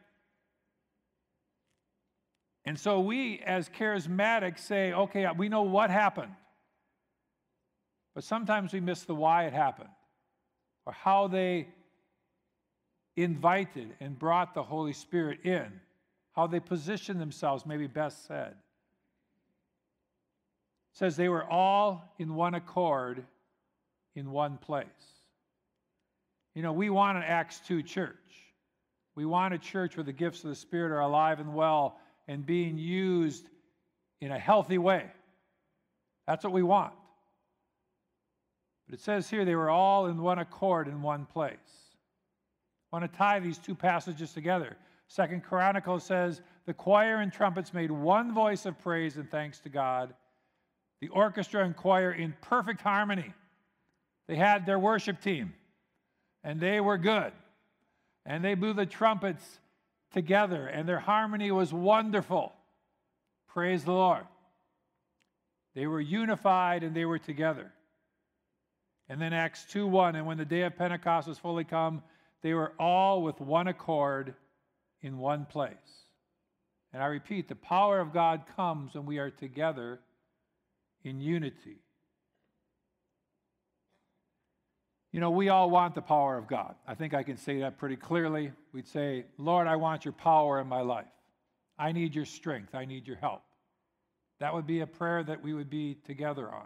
And 2.65 2.77
so 2.77 3.00
we, 3.00 3.39
as 3.46 3.70
charismatics, 3.70 4.60
say, 4.60 4.91
okay, 4.91 5.27
we 5.38 5.48
know 5.48 5.63
what 5.63 5.89
happened. 5.89 6.34
But 8.13 8.25
sometimes 8.25 8.74
we 8.74 8.82
miss 8.82 9.03
the 9.03 9.15
why 9.15 9.46
it 9.46 9.53
happened 9.53 9.89
or 10.86 10.91
how 10.91 11.27
they 11.27 11.70
invited 13.15 13.96
and 14.01 14.20
brought 14.20 14.53
the 14.53 14.63
Holy 14.63 14.93
Spirit 14.93 15.46
in, 15.46 15.72
how 16.34 16.48
they 16.48 16.60
positioned 16.60 17.22
themselves, 17.22 17.65
maybe 17.65 17.88
best 17.88 18.27
said 18.27 18.55
says 20.93 21.15
they 21.15 21.29
were 21.29 21.43
all 21.43 22.13
in 22.19 22.35
one 22.35 22.53
accord 22.53 23.25
in 24.15 24.31
one 24.31 24.57
place. 24.57 24.88
You 26.55 26.62
know, 26.62 26.73
we 26.73 26.89
want 26.89 27.17
an 27.17 27.23
Acts 27.23 27.59
2 27.67 27.81
church. 27.81 28.15
We 29.15 29.25
want 29.25 29.53
a 29.53 29.57
church 29.57 29.97
where 29.97 30.03
the 30.03 30.13
gifts 30.13 30.43
of 30.43 30.50
the 30.50 30.55
Spirit 30.55 30.91
are 30.91 31.01
alive 31.01 31.39
and 31.39 31.53
well 31.53 31.97
and 32.27 32.45
being 32.45 32.77
used 32.77 33.47
in 34.21 34.31
a 34.31 34.39
healthy 34.39 34.77
way. 34.77 35.05
That's 36.27 36.43
what 36.43 36.53
we 36.53 36.63
want. 36.63 36.93
But 38.88 38.95
it 38.95 39.01
says 39.01 39.29
here 39.29 39.45
they 39.45 39.55
were 39.55 39.69
all 39.69 40.05
in 40.05 40.21
one 40.21 40.39
accord 40.39 40.88
in 40.88 41.01
one 41.01 41.25
place. 41.25 41.57
I 42.91 42.97
want 42.97 43.12
to 43.12 43.17
tie 43.17 43.39
these 43.39 43.57
two 43.57 43.75
passages 43.75 44.31
together. 44.31 44.77
Second 45.07 45.43
Chronicles 45.43 46.03
says 46.03 46.41
the 46.65 46.73
choir 46.73 47.17
and 47.17 47.33
trumpets 47.33 47.73
made 47.73 47.91
one 47.91 48.33
voice 48.33 48.65
of 48.65 48.79
praise 48.79 49.17
and 49.17 49.29
thanks 49.29 49.59
to 49.62 49.69
God 49.69 50.13
the 51.03 51.10
orchestra 51.10 51.65
and 51.65 51.75
choir 51.75 52.13
in 52.13 52.33
perfect 52.39 52.79
harmony. 52.79 53.33
They 54.29 54.38
had 54.38 54.65
their 54.65 54.79
worship 54.79 55.19
team, 55.19 55.53
and 56.45 56.62
they 56.62 56.79
were 56.79 56.98
good. 56.98 57.33
And 58.25 58.41
they 58.41 58.53
blew 58.53 58.72
the 58.72 58.86
trumpets 58.86 59.43
together, 60.13 60.65
and 60.65 60.88
their 60.88 61.01
harmony 61.01 61.51
was 61.51 61.74
wonderful. 61.74 62.53
Praise 63.50 63.83
the 63.83 63.91
Lord. 63.91 64.24
They 65.75 65.88
were 65.88 66.00
unified 66.00 66.83
and 66.83 66.95
they 66.95 67.03
were 67.03 67.19
together. 67.19 67.74
And 69.10 69.19
then 69.19 69.33
Acts 69.33 69.65
2 69.65 69.86
1, 69.86 70.15
and 70.15 70.25
when 70.25 70.38
the 70.38 70.45
day 70.45 70.62
of 70.62 70.77
Pentecost 70.77 71.27
was 71.27 71.38
fully 71.38 71.65
come, 71.65 72.01
they 72.43 72.53
were 72.53 72.72
all 72.79 73.24
with 73.24 73.41
one 73.41 73.67
accord 73.67 74.36
in 75.01 75.17
one 75.17 75.48
place. 75.48 75.74
And 76.93 77.03
I 77.03 77.07
repeat, 77.07 77.50
the 77.50 77.55
power 77.55 78.00
of 78.00 78.13
God 78.13 78.43
comes 78.55 78.93
when 78.93 79.05
we 79.05 79.17
are 79.17 79.31
together 79.31 80.00
in 81.03 81.19
unity. 81.19 81.79
You 85.12 85.19
know, 85.19 85.29
we 85.29 85.50
all 85.50 85.69
want 85.69 85.93
the 85.93 86.01
power 86.01 86.38
of 86.38 86.48
God. 86.48 86.75
I 86.88 86.95
think 86.95 87.13
I 87.13 87.22
can 87.22 87.38
say 87.38 87.60
that 87.60 87.77
pretty 87.77 87.95
clearly. 87.95 88.51
We'd 88.74 88.88
say, 88.88 89.25
Lord, 89.38 89.67
I 89.67 89.75
want 89.75 90.05
your 90.05 90.12
power 90.12 90.60
in 90.60 90.67
my 90.67 90.81
life. 90.81 91.05
I 91.77 91.91
need 91.91 92.15
your 92.15 92.25
strength. 92.25 92.74
I 92.74 92.86
need 92.86 93.07
your 93.07 93.17
help. 93.17 93.43
That 94.39 94.53
would 94.53 94.65
be 94.65 94.79
a 94.79 94.88
prayer 94.88 95.24
that 95.24 95.43
we 95.43 95.53
would 95.53 95.69
be 95.69 95.95
together 96.05 96.50
on. 96.51 96.65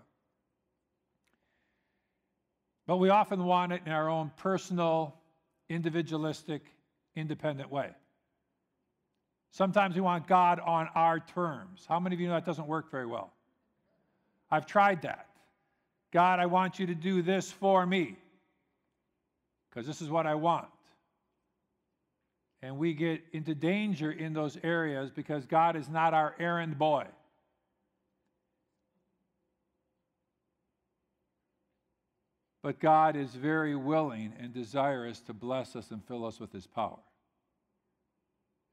But 2.86 2.98
we 2.98 3.10
often 3.10 3.44
want 3.44 3.74
it 3.74 3.82
in 3.86 3.92
our 3.92 4.10
own 4.10 4.32
personal, 4.38 5.16
individualistic, 5.68 6.62
independent 7.18 7.70
way. 7.70 7.90
Sometimes 9.52 9.96
we 9.96 10.02
want 10.02 10.26
God 10.26 10.60
on 10.60 10.88
our 10.96 11.20
terms. 11.20 11.86
How 11.88 12.00
many 12.00 12.16
of 12.16 12.22
you 12.22 12.28
know 12.28 12.36
that 12.36 12.46
doesn't 12.46 12.68
work 12.68 12.90
very 12.90 13.06
well? 13.06 13.34
I've 14.50 14.66
tried 14.66 15.02
that. 15.02 15.28
God, 16.12 16.40
I 16.40 16.46
want 16.46 16.80
you 16.80 16.88
to 16.88 16.96
do 16.96 17.22
this 17.22 17.52
for 17.52 17.86
me 17.86 18.16
because 19.70 19.86
this 19.86 20.02
is 20.02 20.10
what 20.10 20.26
I 20.26 20.36
want. 20.36 20.68
And 22.62 22.78
we 22.78 22.94
get 22.94 23.22
into 23.34 23.54
danger 23.54 24.12
in 24.12 24.34
those 24.34 24.58
areas 24.64 25.12
because 25.12 25.46
God 25.46 25.76
is 25.76 25.90
not 25.90 26.14
our 26.14 26.36
errand 26.40 26.78
boy. 26.78 27.06
But 32.64 32.80
God 32.80 33.16
is 33.16 33.36
very 33.36 33.76
willing 33.76 34.34
and 34.40 34.54
desirous 34.54 35.20
to 35.22 35.34
bless 35.34 35.76
us 35.76 35.92
and 35.92 36.04
fill 36.04 36.26
us 36.26 36.40
with 36.40 36.52
His 36.52 36.66
power. 36.66 36.98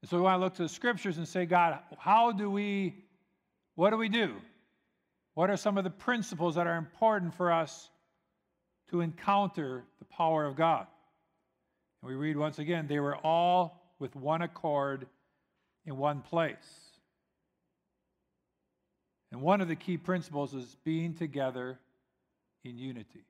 And 0.01 0.09
so 0.09 0.17
we 0.17 0.23
want 0.23 0.39
to 0.39 0.43
look 0.43 0.55
to 0.55 0.63
the 0.63 0.69
scriptures 0.69 1.17
and 1.17 1.27
say, 1.27 1.45
God, 1.45 1.79
how 1.97 2.31
do 2.31 2.49
we, 2.49 3.05
what 3.75 3.91
do 3.91 3.97
we 3.97 4.09
do? 4.09 4.35
What 5.35 5.49
are 5.49 5.57
some 5.57 5.77
of 5.77 5.83
the 5.83 5.89
principles 5.89 6.55
that 6.55 6.65
are 6.65 6.77
important 6.77 7.35
for 7.35 7.51
us 7.51 7.89
to 8.89 9.01
encounter 9.01 9.83
the 9.99 10.05
power 10.05 10.45
of 10.45 10.55
God? 10.55 10.87
And 12.01 12.09
we 12.09 12.15
read 12.15 12.37
once 12.37 12.57
again, 12.57 12.87
they 12.87 12.99
were 12.99 13.17
all 13.17 13.93
with 13.99 14.15
one 14.15 14.41
accord 14.41 15.07
in 15.85 15.97
one 15.97 16.21
place. 16.21 16.55
And 19.31 19.41
one 19.41 19.59
of 19.59 19.67
the 19.67 19.75
key 19.75 19.97
principles 19.97 20.53
is 20.53 20.77
being 20.85 21.13
together 21.13 21.77
in 22.63 22.77
unity. 22.77 23.25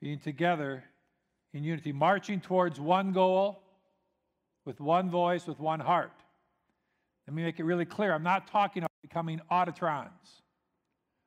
Being 0.00 0.18
together 0.18 0.82
in 1.54 1.62
unity, 1.62 1.92
marching 1.92 2.40
towards 2.40 2.80
one 2.80 3.12
goal 3.12 3.62
with 4.64 4.80
one 4.80 5.10
voice, 5.10 5.46
with 5.46 5.60
one 5.60 5.78
heart. 5.78 6.12
Let 7.28 7.36
me 7.36 7.44
make 7.44 7.60
it 7.60 7.64
really 7.64 7.84
clear. 7.84 8.12
I'm 8.12 8.24
not 8.24 8.48
talking 8.48 8.84
becoming 9.12 9.42
autotrons. 9.50 10.42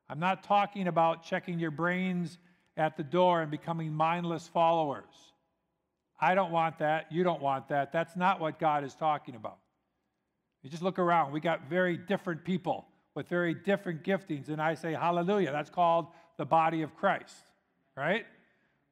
I'm 0.09 0.19
not 0.19 0.43
talking 0.43 0.87
about 0.87 1.23
checking 1.23 1.59
your 1.59 1.69
brains 1.69 2.39
at 2.77 2.97
the 2.97 3.03
door 3.03 3.41
and 3.41 3.51
becoming 3.51 3.93
mindless 3.93 4.47
followers. 4.47 5.03
I 6.19 6.33
don't 6.33 6.51
want 6.51 6.79
that. 6.79 7.11
You 7.11 7.23
don't 7.23 7.41
want 7.41 7.69
that. 7.69 7.91
That's 7.91 8.15
not 8.15 8.39
what 8.39 8.59
God 8.59 8.83
is 8.83 8.95
talking 8.95 9.35
about. 9.35 9.57
You 10.63 10.69
just 10.71 10.81
look 10.81 10.97
around. 10.97 11.31
We 11.31 11.39
got 11.39 11.69
very 11.69 11.95
different 11.95 12.43
people 12.43 12.87
with 13.13 13.27
very 13.27 13.53
different 13.53 14.03
giftings, 14.03 14.49
and 14.49 14.59
I 14.59 14.73
say, 14.73 14.93
Hallelujah. 14.93 15.51
That's 15.51 15.69
called 15.69 16.07
the 16.37 16.45
body 16.45 16.81
of 16.81 16.95
Christ, 16.95 17.35
right? 17.95 18.25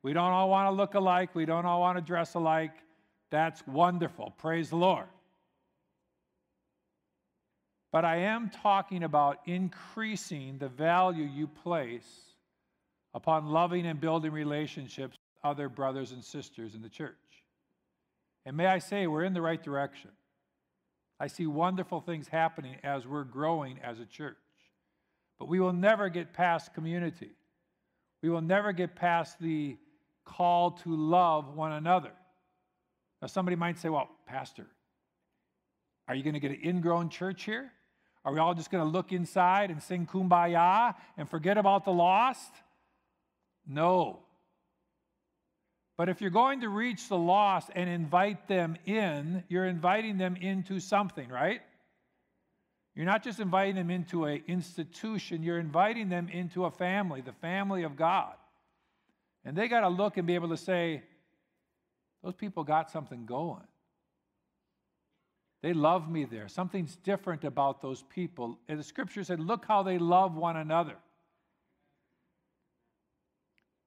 We 0.04 0.14
don't 0.14 0.32
all 0.32 0.50
want 0.50 0.68
to 0.68 0.72
look 0.72 0.94
alike. 0.94 1.34
We 1.34 1.46
don't 1.46 1.66
all 1.66 1.82
want 1.82 1.98
to 1.98 2.04
dress 2.04 2.36
alike. 2.36 2.74
That's 3.32 3.66
wonderful. 3.66 4.36
Praise 4.38 4.70
the 4.70 4.76
Lord. 4.76 5.08
But 7.94 8.06
I 8.06 8.16
am 8.18 8.50
talking 8.50 9.04
about 9.04 9.42
increasing 9.46 10.58
the 10.58 10.68
value 10.68 11.26
you 11.26 11.48
place 11.48 12.10
upon 13.14 13.46
loving 13.46 13.86
and 13.86 14.02
building 14.02 14.32
relationships 14.32 15.16
with 15.16 15.52
other 15.52 15.70
brothers 15.70 16.12
and 16.12 16.24
sisters 16.24 16.74
in 16.74 16.82
the 16.82 16.90
church. 16.90 17.14
And 18.48 18.58
may 18.58 18.66
I 18.66 18.80
say, 18.80 19.06
we're 19.06 19.24
in 19.24 19.36
the 19.36 19.44
right 19.44 19.62
direction. 19.62 20.10
I 21.20 21.28
see 21.28 21.46
wonderful 21.46 22.02
things 22.02 22.28
happening 22.28 22.78
as 22.84 23.06
we're 23.06 23.26
growing 23.26 23.80
as 23.84 24.00
a 24.00 24.06
church. 24.06 24.38
But 25.38 25.48
we 25.48 25.60
will 25.60 25.72
never 25.72 26.10
get 26.10 26.34
past 26.34 26.74
community. 26.74 27.30
We 28.24 28.30
will 28.30 28.42
never 28.42 28.72
get 28.72 28.96
past 28.96 29.40
the 29.40 29.78
call 30.26 30.72
to 30.72 30.96
love 30.96 31.56
one 31.56 31.74
another. 31.74 32.14
Now, 33.22 33.28
somebody 33.28 33.56
might 33.56 33.78
say, 33.78 33.90
well, 33.90 34.10
Pastor, 34.26 34.66
are 36.08 36.16
you 36.16 36.24
going 36.24 36.34
to 36.34 36.40
get 36.40 36.50
an 36.50 36.60
ingrown 36.66 37.10
church 37.10 37.44
here? 37.44 37.72
Are 38.26 38.34
we 38.34 38.40
all 38.40 38.54
just 38.54 38.72
going 38.72 38.84
to 38.84 38.90
look 38.90 39.12
inside 39.12 39.70
and 39.70 39.84
sing 39.84 40.08
kumbaya 40.08 40.96
and 41.18 41.30
forget 41.30 41.58
about 41.58 41.84
the 41.84 41.92
lost? 41.92 42.52
No. 43.68 44.20
But 45.98 46.10
if 46.10 46.22
you're 46.22 46.32
going 46.32 46.62
to 46.62 46.70
reach 46.70 47.08
the 47.10 47.18
lost 47.18 47.70
and 47.76 47.90
invite 47.90 48.48
them 48.48 48.78
in, 48.86 49.44
you're 49.48 49.66
inviting 49.66 50.18
them 50.18 50.36
into 50.36 50.80
something, 50.80 51.30
right? 51.30 51.62
You're 52.96 53.06
not 53.06 53.24
just 53.24 53.40
inviting 53.40 53.76
them 53.76 53.90
into 53.90 54.26
an 54.26 54.44
institution, 54.48 55.44
you're 55.44 55.60
inviting 55.60 56.10
them 56.10 56.30
into 56.30 56.66
a 56.66 56.72
family, 56.72 57.22
the 57.22 57.34
family 57.34 57.84
of 57.84 57.96
God. 57.96 58.34
And 59.46 59.58
they 59.58 59.68
got 59.68 59.82
to 59.82 59.90
look 59.90 60.18
and 60.18 60.26
be 60.26 60.36
able 60.36 60.50
to 60.50 60.58
say, 60.58 61.04
those 62.24 62.36
people 62.36 62.64
got 62.64 62.90
something 62.90 63.26
going. 63.26 63.68
They 65.64 65.72
love 65.72 66.12
me 66.12 66.26
there. 66.26 66.50
Something's 66.50 66.98
different 66.98 67.46
about 67.46 67.82
those 67.82 68.04
people. 68.04 68.60
And 68.68 68.78
the 68.78 68.84
scripture 68.84 69.24
said, 69.24 69.40
Look 69.40 69.66
how 69.66 69.82
they 69.82 69.98
love 69.98 70.36
one 70.36 70.58
another. 70.58 70.98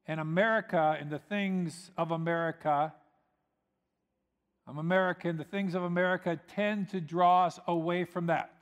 And 0.07 0.19
America 0.19 0.97
and 0.99 1.11
the 1.11 1.19
things 1.19 1.91
of 1.99 2.13
America, 2.13 2.95
I'm 4.67 4.79
American, 4.79 5.37
the 5.37 5.45
things 5.45 5.75
of 5.75 5.83
America 5.83 6.41
tend 6.55 6.89
to 6.91 7.01
draw 7.01 7.45
us 7.45 7.61
away 7.69 8.05
from 8.05 8.29
that. 8.29 8.53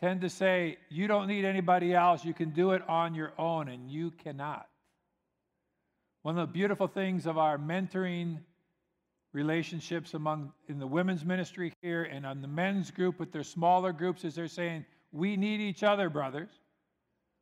Tend 0.00 0.22
to 0.22 0.28
say, 0.28 0.78
You 0.88 1.06
don't 1.06 1.28
need 1.28 1.44
anybody 1.44 1.94
else. 1.94 2.24
You 2.24 2.34
can 2.34 2.50
do 2.50 2.72
it 2.72 2.82
on 2.88 3.14
your 3.14 3.32
own, 3.38 3.68
and 3.68 3.88
you 3.88 4.10
cannot. 4.10 4.66
One 6.22 6.36
of 6.36 6.48
the 6.48 6.52
beautiful 6.52 6.88
things 6.88 7.26
of 7.26 7.38
our 7.38 7.58
mentoring 7.58 8.40
relationships 9.32 10.14
among 10.14 10.52
in 10.68 10.78
the 10.78 10.86
women's 10.86 11.24
ministry 11.24 11.72
here 11.80 12.04
and 12.04 12.26
on 12.26 12.42
the 12.42 12.48
men's 12.48 12.90
group 12.90 13.18
with 13.18 13.32
their 13.32 13.44
smaller 13.44 13.92
groups 13.92 14.24
is 14.24 14.34
they're 14.34 14.48
saying 14.48 14.84
we 15.10 15.36
need 15.36 15.60
each 15.60 15.82
other 15.82 16.10
brothers. 16.10 16.50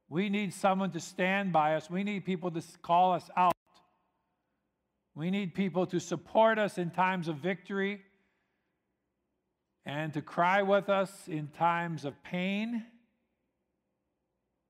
We 0.08 0.28
need 0.28 0.52
someone 0.52 0.90
to 0.92 1.00
stand 1.00 1.52
by 1.52 1.76
us. 1.76 1.88
We 1.88 2.02
need 2.02 2.24
people 2.24 2.50
to 2.50 2.62
call 2.82 3.12
us 3.12 3.28
out. 3.36 3.52
We 5.14 5.30
need 5.30 5.54
people 5.54 5.86
to 5.86 6.00
support 6.00 6.58
us 6.58 6.78
in 6.78 6.90
times 6.90 7.28
of 7.28 7.36
victory 7.36 8.00
and 9.84 10.12
to 10.14 10.22
cry 10.22 10.62
with 10.62 10.88
us 10.88 11.10
in 11.26 11.48
times 11.48 12.04
of 12.04 12.20
pain. 12.22 12.84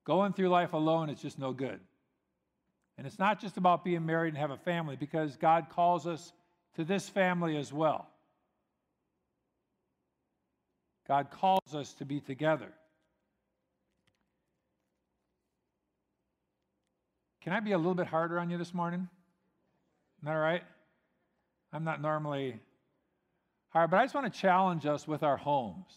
Going 0.07 0.33
through 0.33 0.49
life 0.49 0.73
alone 0.73 1.11
is 1.11 1.21
just 1.21 1.39
no 1.39 1.53
good. 1.53 1.81
And 2.97 3.07
it's 3.07 3.19
not 3.19 3.41
just 3.41 3.57
about 3.57 3.85
being 3.85 4.05
married 4.05 4.31
and 4.31 4.39
have 4.39 4.51
a 4.51 4.59
family 4.59 4.97
because 4.97 5.37
god 5.37 5.69
calls 5.71 6.07
us 6.07 6.33
to 6.77 6.85
this 6.85 7.09
family 7.09 7.57
as 7.57 7.73
well. 7.73 8.09
God 11.09 11.31
calls 11.31 11.75
us 11.75 11.93
to 11.95 12.05
be 12.05 12.21
together. 12.21 12.69
Can 17.43 17.53
I 17.53 17.61
be 17.61 17.73
a 17.73 17.79
little 17.79 17.95
bit 17.95 18.07
harder 18.07 18.39
on 18.39 18.51
you 18.51 18.59
this 18.59 18.75
morning? 18.75 19.09
Is 20.21 20.27
that 20.27 20.31
all 20.31 20.37
right? 20.37 20.63
I'm 21.73 21.85
not 21.85 22.03
normally 22.03 22.61
hard, 23.71 23.91
but 23.91 23.99
I 23.99 24.05
just 24.05 24.15
want 24.15 24.33
to 24.33 24.41
challenge 24.41 24.87
us 24.87 25.09
with 25.09 25.23
our 25.23 25.37
homes. 25.37 25.93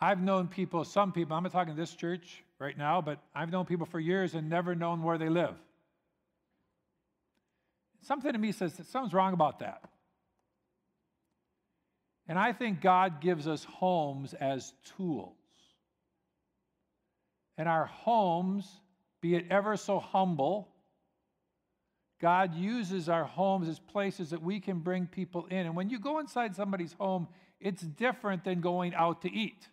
I've 0.00 0.22
known 0.22 0.48
people, 0.48 0.84
some 0.84 1.12
people, 1.12 1.36
I'm 1.36 1.42
not 1.42 1.52
talking 1.52 1.74
to 1.74 1.80
this 1.80 1.94
church 1.94 2.42
right 2.58 2.76
now, 2.76 3.00
but 3.00 3.20
I've 3.34 3.50
known 3.50 3.66
people 3.66 3.86
for 3.86 4.00
years 4.00 4.34
and 4.34 4.48
never 4.48 4.74
known 4.74 5.02
where 5.02 5.18
they 5.18 5.28
live. 5.28 5.54
Something 8.02 8.32
to 8.32 8.38
me 8.38 8.52
says 8.52 8.74
that 8.74 8.86
something's 8.86 9.14
wrong 9.14 9.32
about 9.32 9.60
that. 9.60 9.82
And 12.26 12.38
I 12.38 12.52
think 12.52 12.80
God 12.80 13.20
gives 13.20 13.48
us 13.48 13.64
homes 13.64 14.34
as 14.34 14.72
tools. 14.96 15.34
And 17.58 17.68
our 17.68 17.86
homes, 17.86 18.70
be 19.20 19.34
it 19.34 19.46
ever 19.50 19.76
so 19.76 19.98
humble, 19.98 20.68
God 22.20 22.54
uses 22.54 23.08
our 23.08 23.24
homes 23.24 23.68
as 23.68 23.78
places 23.78 24.30
that 24.30 24.42
we 24.42 24.60
can 24.60 24.78
bring 24.78 25.06
people 25.06 25.46
in. 25.46 25.66
And 25.66 25.74
when 25.74 25.90
you 25.90 25.98
go 25.98 26.20
inside 26.20 26.54
somebody's 26.54 26.92
home, 26.94 27.28
it's 27.60 27.82
different 27.82 28.44
than 28.44 28.60
going 28.60 28.94
out 28.94 29.22
to 29.22 29.32
eat, 29.32 29.66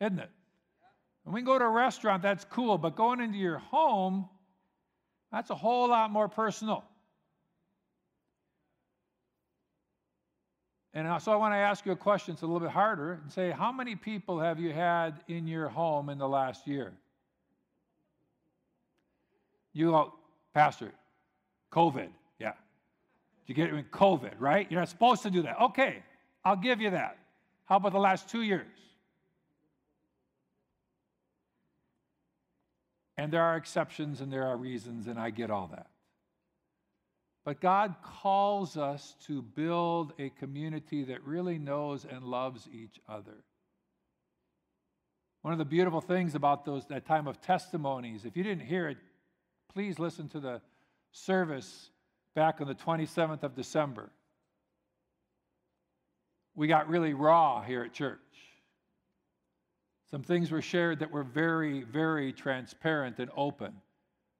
isn't 0.00 0.18
it? 0.18 0.30
When 1.22 1.34
we 1.34 1.42
go 1.42 1.58
to 1.58 1.64
a 1.64 1.70
restaurant, 1.70 2.22
that's 2.22 2.44
cool, 2.44 2.76
but 2.76 2.96
going 2.96 3.20
into 3.20 3.38
your 3.38 3.58
home, 3.58 4.28
that's 5.32 5.50
a 5.50 5.54
whole 5.54 5.88
lot 5.88 6.10
more 6.10 6.28
personal. 6.28 6.84
And 10.96 11.20
so 11.20 11.32
I 11.32 11.36
want 11.36 11.54
to 11.54 11.58
ask 11.58 11.84
you 11.84 11.90
a 11.90 11.96
question. 11.96 12.34
It's 12.34 12.42
a 12.42 12.46
little 12.46 12.60
bit 12.60 12.70
harder 12.70 13.14
and 13.14 13.32
say, 13.32 13.50
how 13.50 13.72
many 13.72 13.96
people 13.96 14.38
have 14.38 14.60
you 14.60 14.72
had 14.72 15.14
in 15.26 15.48
your 15.48 15.68
home 15.68 16.08
in 16.08 16.18
the 16.18 16.28
last 16.28 16.68
year? 16.68 16.92
You 19.72 19.90
go, 19.90 20.14
Pastor, 20.54 20.92
COVID. 21.72 22.10
Yeah. 22.38 22.52
You 23.46 23.56
get 23.56 23.70
it 23.70 23.74
in 23.74 23.82
COVID, 23.86 24.34
right? 24.38 24.70
You're 24.70 24.80
not 24.80 24.88
supposed 24.88 25.22
to 25.24 25.30
do 25.30 25.42
that. 25.42 25.60
Okay, 25.60 26.00
I'll 26.44 26.54
give 26.54 26.80
you 26.80 26.90
that. 26.90 27.18
How 27.64 27.76
about 27.76 27.92
the 27.92 27.98
last 27.98 28.28
two 28.28 28.42
years? 28.42 28.66
And 33.16 33.32
there 33.32 33.42
are 33.42 33.56
exceptions 33.56 34.20
and 34.20 34.32
there 34.32 34.46
are 34.46 34.56
reasons, 34.56 35.08
and 35.08 35.18
I 35.18 35.30
get 35.30 35.50
all 35.50 35.68
that. 35.72 35.88
But 37.44 37.60
God 37.60 37.96
calls 38.02 38.76
us 38.76 39.14
to 39.26 39.42
build 39.42 40.14
a 40.18 40.30
community 40.30 41.04
that 41.04 41.22
really 41.24 41.58
knows 41.58 42.06
and 42.06 42.24
loves 42.24 42.68
each 42.72 42.98
other. 43.08 43.44
One 45.42 45.52
of 45.52 45.58
the 45.58 45.66
beautiful 45.66 46.00
things 46.00 46.34
about 46.34 46.64
those 46.64 46.86
that 46.86 47.04
time 47.04 47.28
of 47.28 47.42
testimonies, 47.42 48.24
if 48.24 48.34
you 48.34 48.42
didn't 48.42 48.66
hear 48.66 48.88
it, 48.88 48.96
please 49.74 49.98
listen 49.98 50.26
to 50.30 50.40
the 50.40 50.62
service 51.12 51.90
back 52.34 52.62
on 52.62 52.66
the 52.66 52.74
27th 52.74 53.42
of 53.42 53.54
December. 53.54 54.10
We 56.54 56.66
got 56.66 56.88
really 56.88 57.12
raw 57.12 57.60
here 57.60 57.84
at 57.84 57.92
church. 57.92 58.20
Some 60.10 60.22
things 60.22 60.50
were 60.50 60.62
shared 60.62 61.00
that 61.00 61.10
were 61.10 61.24
very, 61.24 61.82
very 61.82 62.32
transparent 62.32 63.18
and 63.18 63.30
open 63.36 63.74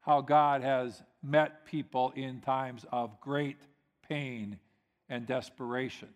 how 0.04 0.20
God 0.20 0.62
has 0.62 1.02
met 1.22 1.64
people 1.64 2.12
in 2.14 2.40
times 2.40 2.84
of 2.92 3.20
great 3.20 3.56
pain 4.08 4.58
and 5.08 5.26
desperation. 5.26 6.08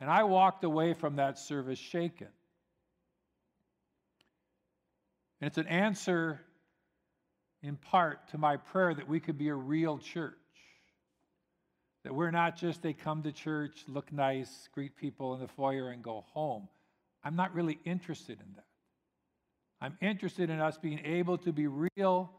And 0.00 0.10
I 0.10 0.24
walked 0.24 0.64
away 0.64 0.94
from 0.94 1.16
that 1.16 1.38
service 1.38 1.78
shaken. 1.78 2.28
And 5.40 5.48
it's 5.48 5.58
an 5.58 5.66
answer 5.66 6.40
in 7.62 7.76
part 7.76 8.28
to 8.30 8.38
my 8.38 8.56
prayer 8.56 8.94
that 8.94 9.08
we 9.08 9.20
could 9.20 9.36
be 9.36 9.48
a 9.48 9.54
real 9.54 9.98
church. 9.98 10.34
That 12.04 12.14
we're 12.14 12.30
not 12.30 12.56
just 12.56 12.86
a 12.86 12.92
come 12.92 13.22
to 13.24 13.32
church, 13.32 13.84
look 13.88 14.12
nice, 14.12 14.68
greet 14.72 14.96
people 14.96 15.34
in 15.34 15.40
the 15.40 15.48
foyer, 15.48 15.90
and 15.90 16.02
go 16.02 16.24
home. 16.32 16.68
I'm 17.22 17.36
not 17.36 17.54
really 17.54 17.78
interested 17.84 18.38
in 18.40 18.54
that. 18.54 18.64
I'm 19.80 19.98
interested 20.00 20.48
in 20.48 20.60
us 20.60 20.78
being 20.78 21.00
able 21.04 21.36
to 21.38 21.52
be 21.52 21.66
real 21.66 22.30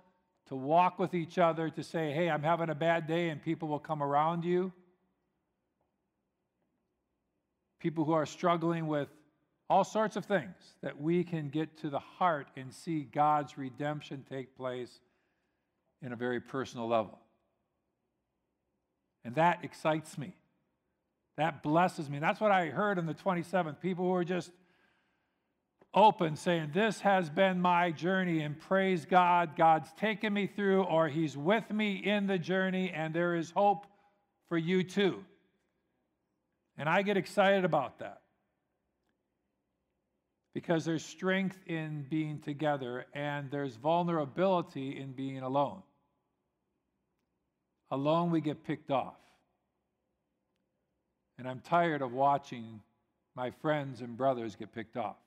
to 0.48 0.56
walk 0.56 1.00
with 1.00 1.14
each 1.14 1.38
other, 1.38 1.70
to 1.70 1.84
say, 1.84 2.12
hey, 2.12 2.30
I'm 2.30 2.44
having 2.44 2.70
a 2.70 2.76
bad 2.76 3.08
day, 3.08 3.30
and 3.30 3.42
people 3.42 3.68
will 3.68 3.80
come 3.80 4.02
around 4.02 4.46
you. 4.46 4.72
People 7.80 8.06
who 8.06 8.14
are 8.14 8.26
struggling 8.26 8.88
with 8.88 9.10
all 9.70 9.84
sorts 9.84 10.16
of 10.16 10.26
things, 10.26 10.56
that 10.82 11.02
we 11.02 11.24
can 11.24 11.50
get 11.50 11.78
to 11.80 11.90
the 11.90 12.00
heart 12.00 12.48
and 12.56 12.74
see 12.74 13.02
God's 13.02 13.58
redemption 13.58 14.24
take 14.30 14.56
place 14.56 15.00
in 16.02 16.14
a 16.14 16.16
very 16.16 16.40
personal 16.40 16.88
level. 16.88 17.20
And 19.26 19.36
that 19.36 19.60
excites 19.64 20.18
me. 20.18 20.34
That 21.36 21.62
blesses 21.62 22.10
me. 22.10 22.20
That's 22.20 22.40
what 22.40 22.52
I 22.52 22.68
heard 22.68 22.98
on 22.98 23.06
the 23.06 23.14
27th. 23.14 23.82
People 23.82 24.06
who 24.06 24.14
are 24.14 24.24
just 24.24 24.52
open 25.98 26.36
saying, 26.36 26.70
This 26.74 27.02
has 27.02 27.30
been 27.30 27.60
my 27.60 27.92
journey, 27.92 28.42
and 28.42 28.58
praise 28.60 29.06
God, 29.06 29.56
God's 29.58 29.92
taken 29.94 30.32
me 30.32 30.48
through, 30.48 30.84
or 30.84 31.08
He's 31.08 31.36
with 31.36 31.70
me 31.72 31.96
in 31.96 32.28
the 32.28 32.38
journey, 32.38 32.92
and 32.92 33.14
there 33.14 33.36
is 33.36 33.52
hope 33.52 33.88
for 34.48 34.58
you 34.58 34.84
too. 34.84 35.26
And 36.78 36.88
I 36.88 37.02
get 37.02 37.18
excited 37.18 37.66
about 37.66 38.00
that 38.00 38.22
because 40.54 40.86
there's 40.86 41.04
strength 41.04 41.60
in 41.66 42.06
being 42.10 42.40
together, 42.40 43.06
and 43.14 43.50
there's 43.50 43.76
vulnerability 43.76 45.00
in 45.00 45.12
being 45.12 45.40
alone. 45.40 45.82
Alone, 47.90 48.32
we 48.32 48.42
get 48.42 48.64
picked 48.64 48.92
off. 48.92 49.18
And 51.40 51.48
I'm 51.48 51.62
tired 51.62 52.02
of 52.02 52.12
watching 52.12 52.82
my 53.36 53.52
friends 53.52 54.02
and 54.02 54.18
brothers 54.18 54.56
get 54.56 54.74
picked 54.74 54.98
off. 54.98 55.18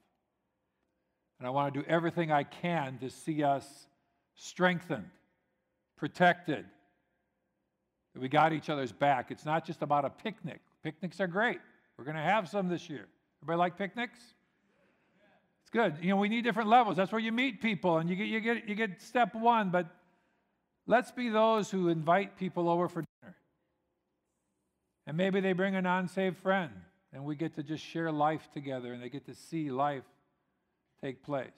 And 1.40 1.46
I 1.46 1.50
want 1.50 1.72
to 1.72 1.80
do 1.80 1.86
everything 1.88 2.30
I 2.30 2.44
can 2.44 2.98
to 2.98 3.08
see 3.08 3.42
us 3.42 3.66
strengthened, 4.34 5.08
protected, 5.96 6.66
that 8.12 8.20
we 8.20 8.28
got 8.28 8.52
each 8.52 8.68
other's 8.68 8.92
back. 8.92 9.30
It's 9.30 9.46
not 9.46 9.64
just 9.64 9.80
about 9.80 10.04
a 10.04 10.10
picnic. 10.10 10.60
Picnics 10.84 11.18
are 11.18 11.26
great. 11.26 11.58
We're 11.96 12.04
going 12.04 12.16
to 12.16 12.22
have 12.22 12.48
some 12.48 12.68
this 12.68 12.90
year. 12.90 13.06
Everybody 13.42 13.58
like 13.58 13.78
picnics? 13.78 14.18
It's 15.62 15.70
good. 15.70 15.94
You 16.02 16.10
know, 16.10 16.16
we 16.16 16.28
need 16.28 16.44
different 16.44 16.68
levels. 16.68 16.98
That's 16.98 17.10
where 17.10 17.20
you 17.20 17.32
meet 17.32 17.62
people 17.62 17.98
and 17.98 18.10
you 18.10 18.16
get 18.16 18.26
you 18.26 18.40
get 18.40 18.68
you 18.68 18.74
get 18.74 19.00
step 19.00 19.34
1, 19.34 19.70
but 19.70 19.86
let's 20.86 21.10
be 21.10 21.30
those 21.30 21.70
who 21.70 21.88
invite 21.88 22.36
people 22.36 22.68
over 22.68 22.88
for 22.88 23.02
dinner. 23.22 23.36
And 25.06 25.16
maybe 25.16 25.40
they 25.40 25.54
bring 25.54 25.74
a 25.74 25.80
non-saved 25.82 26.36
friend 26.38 26.72
and 27.12 27.24
we 27.24 27.34
get 27.34 27.54
to 27.54 27.62
just 27.62 27.84
share 27.84 28.12
life 28.12 28.48
together 28.52 28.92
and 28.92 29.02
they 29.02 29.08
get 29.08 29.26
to 29.26 29.34
see 29.34 29.70
life 29.70 30.04
take 31.02 31.22
place. 31.22 31.50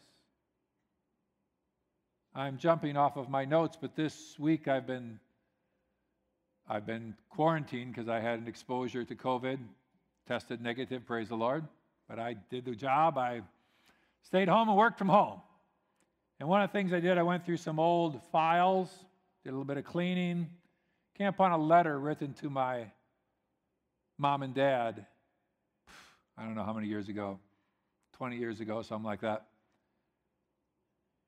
I'm 2.35 2.59
jumping 2.59 2.96
off 2.96 3.16
of 3.16 3.28
my 3.28 3.44
notes, 3.44 3.76
but 3.81 3.96
this 3.96 4.38
week 4.38 4.68
I've 4.68 4.87
been 4.87 5.18
I've 6.68 6.87
been 6.87 7.14
quarantined 7.28 7.92
because 7.92 8.09
I 8.09 8.20
had 8.20 8.38
an 8.38 8.46
exposure 8.46 9.05
to 9.05 9.14
COVID, 9.16 9.59
tested 10.28 10.62
negative, 10.62 11.05
praise 11.05 11.28
the 11.28 11.35
Lord. 11.37 11.64
But 12.09 12.20
I 12.20 12.37
did 12.50 12.64
the 12.64 12.74
job. 12.74 13.18
I 13.18 13.42
stayed 14.22 14.48
home 14.48 14.68
and 14.68 14.78
worked 14.78 14.96
from 14.96 15.09
home. 15.09 15.40
And 16.38 16.48
one 16.48 16.62
of 16.62 16.70
the 16.70 16.72
things 16.72 16.92
I 16.92 17.00
did, 17.00 17.18
I 17.18 17.22
went 17.22 17.44
through 17.44 17.57
some 17.57 17.81
old 17.81 18.20
files, 18.31 18.88
did 19.42 19.50
a 19.50 19.52
little 19.52 19.64
bit 19.64 19.76
of 19.76 19.85
cleaning, 19.85 20.48
came 21.18 21.26
upon 21.26 21.50
a 21.52 21.59
letter 21.59 21.98
written 21.98 22.33
to 22.35 22.48
my 22.48 22.87
mom 24.18 24.42
and 24.42 24.55
dad, 24.55 25.05
I 26.38 26.44
don't 26.44 26.55
know 26.55 26.64
how 26.64 26.72
many 26.72 26.87
years 26.87 27.09
ago, 27.09 27.38
20 28.22 28.37
years 28.37 28.61
ago, 28.61 28.82
something 28.82 29.04
like 29.04 29.22
that. 29.22 29.46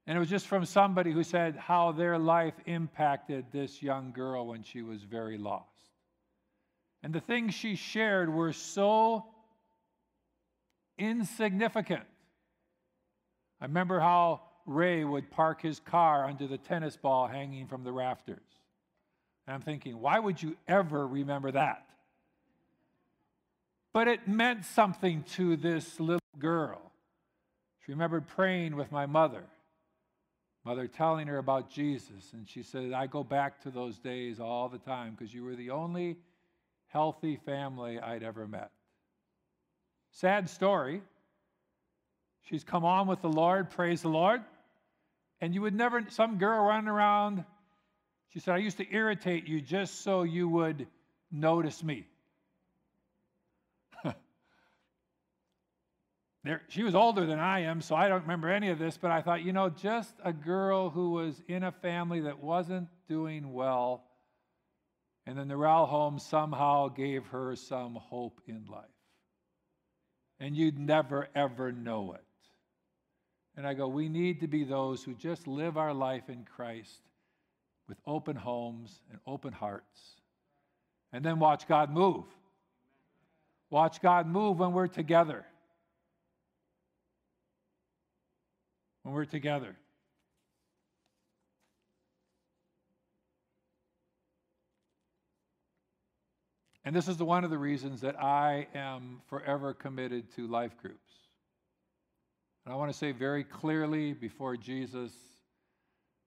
And 0.07 0.17
it 0.17 0.21
was 0.21 0.31
just 0.31 0.47
from 0.47 0.65
somebody 0.65 1.11
who 1.11 1.25
said 1.25 1.57
how 1.57 1.91
their 1.91 2.21
life 2.21 2.55
impacted 2.67 3.47
this 3.51 3.83
young 3.83 4.13
girl 4.13 4.47
when 4.47 4.63
she 4.63 4.81
was 4.83 5.03
very 5.03 5.37
lost. 5.37 5.91
And 7.03 7.13
the 7.13 7.19
things 7.19 7.53
she 7.53 7.75
shared 7.75 8.33
were 8.33 8.53
so 8.53 9.25
insignificant. 10.97 12.05
I 13.61 13.65
remember 13.65 13.99
how 13.99 14.43
Ray 14.65 15.03
would 15.03 15.33
park 15.33 15.63
his 15.63 15.81
car 15.81 16.29
under 16.29 16.47
the 16.47 16.59
tennis 16.59 16.97
ball 16.97 17.27
hanging 17.27 17.67
from 17.67 17.83
the 17.83 17.91
rafters. 17.91 18.39
And 19.49 19.55
I'm 19.55 19.63
thinking, 19.63 20.01
why 20.01 20.21
would 20.21 20.41
you 20.41 20.57
ever 20.69 21.05
remember 21.09 21.51
that? 21.51 21.89
But 23.93 24.07
it 24.07 24.29
meant 24.29 24.65
something 24.65 25.25
to 25.35 25.57
this 25.57 25.99
little 25.99 26.21
girl. 26.39 26.81
She 27.85 27.93
remembered 27.93 28.27
praying 28.29 28.77
with 28.77 28.91
my 28.91 29.07
mother, 29.07 29.45
mother 30.65 30.87
telling 30.87 31.27
her 31.27 31.39
about 31.39 31.71
Jesus. 31.71 32.33
And 32.33 32.49
she 32.49 32.63
said, 32.63 32.93
I 32.93 33.07
go 33.07 33.23
back 33.23 33.63
to 33.63 33.71
those 33.71 33.99
days 33.99 34.41
all 34.41 34.69
the 34.69 34.79
time 34.79 35.15
because 35.17 35.33
you 35.35 35.45
were 35.45 35.57
the 35.57 35.71
only 35.71 36.17
healthy 36.89 37.37
family 37.45 37.99
I'd 37.99 38.23
ever 38.23 38.47
met. 38.47 38.71
Sad 40.13 40.49
story. 40.49 41.03
She's 42.49 42.65
come 42.65 42.85
on 42.85 43.07
with 43.07 43.21
the 43.21 43.29
Lord, 43.29 43.71
praise 43.71 44.03
the 44.03 44.09
Lord. 44.09 44.43
And 45.41 45.55
you 45.55 45.63
would 45.63 45.75
never, 45.75 46.05
some 46.09 46.39
girl 46.39 46.65
running 46.65 46.89
around, 46.89 47.45
she 48.29 48.39
said, 48.39 48.55
I 48.55 48.59
used 48.59 48.79
to 48.79 48.87
irritate 48.91 49.47
you 49.47 49.61
just 49.61 50.03
so 50.03 50.23
you 50.23 50.49
would 50.49 50.87
notice 51.31 51.83
me. 51.83 52.07
There, 56.45 56.61
she 56.69 56.83
was 56.83 56.95
older 56.95 57.25
than 57.25 57.39
I 57.39 57.61
am, 57.61 57.81
so 57.81 57.97
I 57.97 58.07
don't 58.07 58.21
remember 58.21 58.51
any 58.51 58.69
of 58.69 58.79
this, 58.79 58.99
but 58.99 59.11
I 59.11 59.23
thought, 59.23 59.43
you 59.43 59.55
know, 59.55 59.71
just 59.71 60.15
a 60.23 60.33
girl 60.33 60.91
who 60.91 61.13
was 61.13 61.43
in 61.49 61.65
a 61.65 61.73
family 61.73 62.21
that 62.21 62.43
wasn't 62.43 62.89
doing 63.09 63.55
well, 63.55 64.05
and 65.27 65.39
then 65.39 65.49
the 65.49 65.57
Rowell 65.57 65.87
home 65.87 66.19
somehow 66.19 66.89
gave 66.89 67.25
her 67.29 67.57
some 67.57 67.95
hope 67.95 68.43
in 68.47 68.67
life. 68.71 68.85
And 70.39 70.55
you'd 70.55 70.79
never, 70.79 71.29
ever 71.35 71.73
know 71.73 72.13
it. 72.13 72.21
And 73.57 73.67
I 73.67 73.73
go, 73.73 73.89
we 73.89 74.11
need 74.11 74.41
to 74.41 74.47
be 74.47 74.65
those 74.65 75.03
who 75.03 75.15
just 75.15 75.47
live 75.47 75.79
our 75.79 75.95
life 75.95 76.29
in 76.29 76.45
Christ 76.45 77.01
with 77.89 77.97
open 78.07 78.37
homes 78.37 79.01
and 79.11 79.19
open 79.27 79.55
hearts, 79.55 80.17
and 81.11 81.25
then 81.25 81.39
watch 81.39 81.67
God 81.67 81.91
move. 81.91 82.25
Watch 83.71 84.03
God 84.03 84.27
move 84.27 84.59
when 84.59 84.75
we're 84.75 84.89
together. 84.89 85.47
When 89.05 89.15
we're 89.15 89.25
together. 89.25 89.77
And 96.85 96.95
this 96.95 97.09
is 97.09 97.17
the, 97.17 97.25
one 97.25 97.45
of 97.45 97.51
the 97.51 97.59
reasons 97.59 98.01
that 98.03 98.21
I 98.21 98.67
am 98.75 99.23
forever 99.29 99.73
committed 99.73 100.35
to 100.37 100.47
life 100.47 100.73
groups. 100.83 100.99
And 102.65 102.75
I 102.75 102.77
want 102.77 102.93
to 102.93 102.99
say 102.99 103.13
very 103.13 103.45
clearly 103.45 104.13
before 104.13 104.57
Jesus 104.57 105.13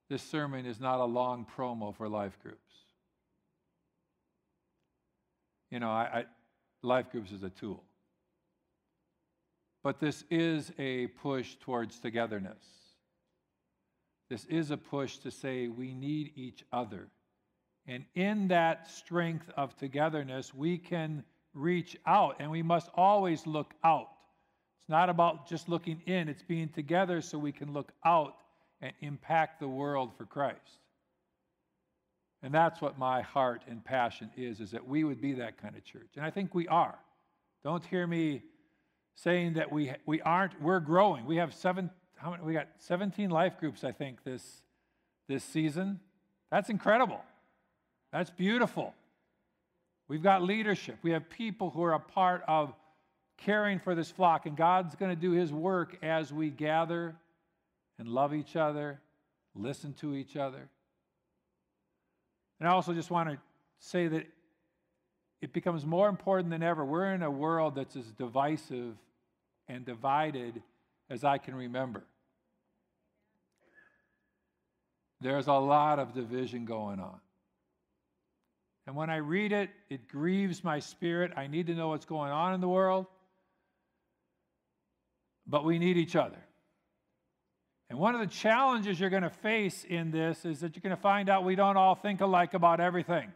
this 0.10 0.24
sermon 0.24 0.66
is 0.66 0.80
not 0.80 1.00
a 1.00 1.06
long 1.06 1.46
promo 1.58 1.96
for 1.96 2.08
life 2.08 2.38
groups. 2.42 2.58
You 5.70 5.80
know, 5.80 5.90
I, 5.90 6.20
I, 6.20 6.26
life 6.82 7.12
groups 7.12 7.32
is 7.32 7.44
a 7.44 7.50
tool. 7.50 7.84
But 9.88 10.02
this 10.02 10.26
is 10.30 10.73
a 10.78 11.08
push 11.08 11.56
towards 11.62 11.97
togetherness. 11.97 12.62
This 14.30 14.43
is 14.50 14.69
a 14.69 14.76
push 14.76 15.15
to 15.19 15.32
say 15.32 15.69
we 15.69 15.93
need 15.93 16.34
each 16.36 16.65
other. 16.73 17.08
And 17.88 18.04
in 18.13 18.50
that 18.50 18.91
strength 18.91 19.50
of 19.56 19.78
togetherness, 19.78 20.54
we 20.54 20.78
can 20.78 21.23
reach 21.54 21.95
out, 22.06 22.36
and 22.39 22.52
we 22.52 22.62
must 22.62 22.89
always 22.95 23.47
look 23.47 23.76
out. 23.82 24.10
It's 24.82 24.89
not 24.89 25.10
about 25.10 25.47
just 25.47 25.69
looking 25.69 26.02
in, 26.06 26.28
it's 26.28 26.43
being 26.43 26.67
together 26.67 27.21
so 27.21 27.38
we 27.38 27.54
can 27.54 27.71
look 27.71 27.93
out 28.04 28.36
and 28.82 28.91
impact 29.00 29.62
the 29.62 29.69
world 29.69 30.12
for 30.17 30.26
Christ. 30.26 30.82
And 32.43 32.54
that's 32.54 32.82
what 32.82 33.00
my 33.00 33.21
heart 33.21 33.62
and 33.69 33.82
passion 33.86 34.32
is, 34.36 34.60
is 34.60 34.71
that 34.71 34.86
we 34.86 35.06
would 35.06 35.21
be 35.21 35.32
that 35.36 35.62
kind 35.62 35.78
of 35.78 35.86
church. 35.86 36.10
And 36.17 36.26
I 36.26 36.30
think 36.30 36.54
we 36.54 36.67
are. 36.67 37.00
Don't 37.63 37.86
hear 37.86 38.06
me 38.06 38.41
saying 39.17 39.53
that 39.53 39.71
we, 39.71 39.91
we 40.06 40.21
aren't, 40.21 40.62
we're 40.62 40.80
growing. 40.80 41.25
We 41.25 41.38
have 41.38 41.53
seven, 41.53 41.89
how 42.15 42.32
many, 42.32 42.43
we 42.43 42.53
got 42.53 42.67
17 42.77 43.32
life 43.32 43.60
groups, 43.60 43.84
I 43.84 43.91
think, 43.91 44.23
this, 44.23 44.62
this 45.27 45.43
season. 45.43 45.99
That's 46.51 46.69
incredible. 46.69 47.21
That's 48.13 48.30
beautiful. 48.30 48.93
We've 50.08 50.21
got 50.21 50.43
leadership. 50.43 50.99
We 51.01 51.12
have 51.12 51.30
people 51.30 51.71
who 51.71 51.84
are 51.84 51.93
a 51.93 51.99
part 51.99 52.43
of 52.47 52.73
caring 53.38 53.80
for 53.80 53.95
this 53.95 54.12
flock, 54.12 54.45
and 54.45 54.56
God's 54.56 54.95
going 54.95 55.13
to 55.13 55.19
do 55.19 55.32
his 55.32 55.51
work 55.51 55.97
as 56.03 56.32
we 56.32 56.51
gather 56.51 57.15
and 57.97 58.08
love 58.08 58.36
each 58.36 58.56
other, 58.56 59.01
listen 59.56 59.93
to 59.93 60.13
each 60.13 60.38
other. 60.38 60.69
And 62.60 62.69
I 62.69 62.71
also 62.71 62.93
just 62.93 63.10
want 63.10 63.30
to 63.30 63.38
say 63.80 64.08
that 64.08 64.27
it 65.41 65.53
becomes 65.53 65.88
more 65.88 66.08
important 66.08 66.51
than 66.51 66.62
ever. 66.62 66.86
We're 66.86 67.13
in 67.13 67.23
a 67.23 67.32
world 67.32 67.75
that's 67.75 67.95
as 67.95 68.12
divisive 68.12 68.95
and 69.67 69.86
divided 69.86 70.62
as 71.10 71.23
I 71.23 71.38
can 71.38 71.56
remember. 71.56 72.03
There's 75.19 75.47
a 75.47 75.53
lot 75.53 75.99
of 75.99 76.13
division 76.13 76.65
going 76.65 76.99
on. 76.99 77.19
And 78.86 78.95
when 78.95 79.10
I 79.10 79.17
read 79.17 79.51
it, 79.51 79.69
it 79.89 80.08
grieves 80.08 80.63
my 80.63 80.80
spirit. 80.80 81.32
I 81.36 81.47
need 81.47 81.67
to 81.67 81.73
know 81.73 81.89
what's 81.89 82.06
going 82.06 82.32
on 82.32 82.53
in 82.53 82.62
the 82.62 82.69
world. 82.69 83.06
But 85.45 85.65
we 85.65 85.80
need 85.80 85.97
each 85.97 86.15
other. 86.15 86.38
And 87.89 87.97
one 87.99 88.15
of 88.15 88.21
the 88.21 88.27
challenges 88.27 88.99
you're 88.99 89.10
going 89.10 89.23
to 89.23 89.30
face 89.30 89.86
in 89.88 90.12
this 90.12 90.45
is 90.45 90.60
that 90.60 90.75
you're 90.75 90.82
going 90.82 90.95
to 90.95 91.01
find 91.01 91.30
out 91.30 91.43
we 91.43 91.56
don't 91.56 91.77
all 91.77 91.95
think 91.95 92.21
alike 92.21 92.53
about 92.53 92.80
everything. 92.80 93.32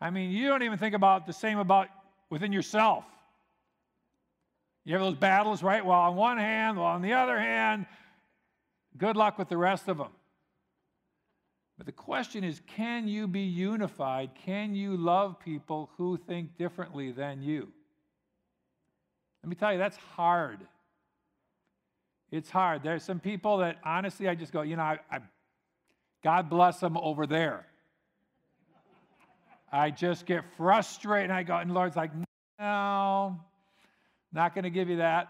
I 0.00 0.10
mean, 0.10 0.30
you 0.30 0.48
don't 0.48 0.64
even 0.64 0.78
think 0.78 0.94
about 0.94 1.26
the 1.26 1.32
same 1.32 1.58
about 1.58 1.88
within 2.28 2.52
yourself. 2.52 3.04
You 4.84 4.94
have 4.94 5.02
those 5.02 5.14
battles, 5.14 5.62
right? 5.62 5.84
Well, 5.84 5.98
on 5.98 6.16
one 6.16 6.38
hand, 6.38 6.76
well, 6.76 6.86
on 6.86 7.02
the 7.02 7.12
other 7.12 7.38
hand, 7.38 7.86
good 8.96 9.16
luck 9.16 9.38
with 9.38 9.48
the 9.48 9.56
rest 9.56 9.88
of 9.88 9.98
them. 9.98 10.10
But 11.78 11.86
the 11.86 11.92
question 11.92 12.44
is 12.44 12.60
can 12.66 13.08
you 13.08 13.26
be 13.26 13.42
unified? 13.42 14.30
Can 14.34 14.74
you 14.74 14.96
love 14.96 15.38
people 15.40 15.90
who 15.96 16.16
think 16.16 16.56
differently 16.56 17.12
than 17.12 17.42
you? 17.42 17.68
Let 19.42 19.50
me 19.50 19.56
tell 19.56 19.72
you, 19.72 19.78
that's 19.78 19.96
hard. 19.96 20.60
It's 22.30 22.50
hard. 22.50 22.82
There's 22.82 23.02
some 23.02 23.20
people 23.20 23.58
that 23.58 23.78
honestly, 23.84 24.28
I 24.28 24.34
just 24.34 24.52
go, 24.52 24.62
you 24.62 24.76
know, 24.76 24.82
I, 24.82 24.98
I, 25.10 25.18
God 26.22 26.48
bless 26.48 26.80
them 26.80 26.96
over 26.96 27.26
there. 27.26 27.66
I 29.70 29.90
just 29.90 30.26
get 30.26 30.44
frustrated 30.56 31.30
and 31.30 31.32
I 31.32 31.42
go, 31.42 31.56
and 31.56 31.72
Lord's 31.72 31.96
like, 31.96 32.10
no, 32.58 33.40
not 34.32 34.54
going 34.54 34.64
to 34.64 34.70
give 34.70 34.88
you 34.88 34.96
that. 34.96 35.28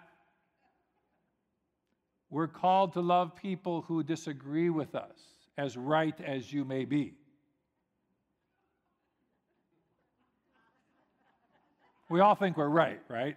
We're 2.31 2.49
called 2.49 2.95
to 2.95 3.01
love 3.01 3.37
people 3.37 3.83
who 3.83 4.03
disagree 4.03 4.71
with 4.71 4.95
us, 4.95 5.19
as 5.59 5.77
right 5.77 6.19
as 6.21 6.53
you 6.53 6.65
may 6.65 6.85
be. 6.85 7.15
We 12.09 12.21
all 12.21 12.35
think 12.35 12.57
we're 12.57 12.69
right, 12.69 13.01
right? 13.09 13.37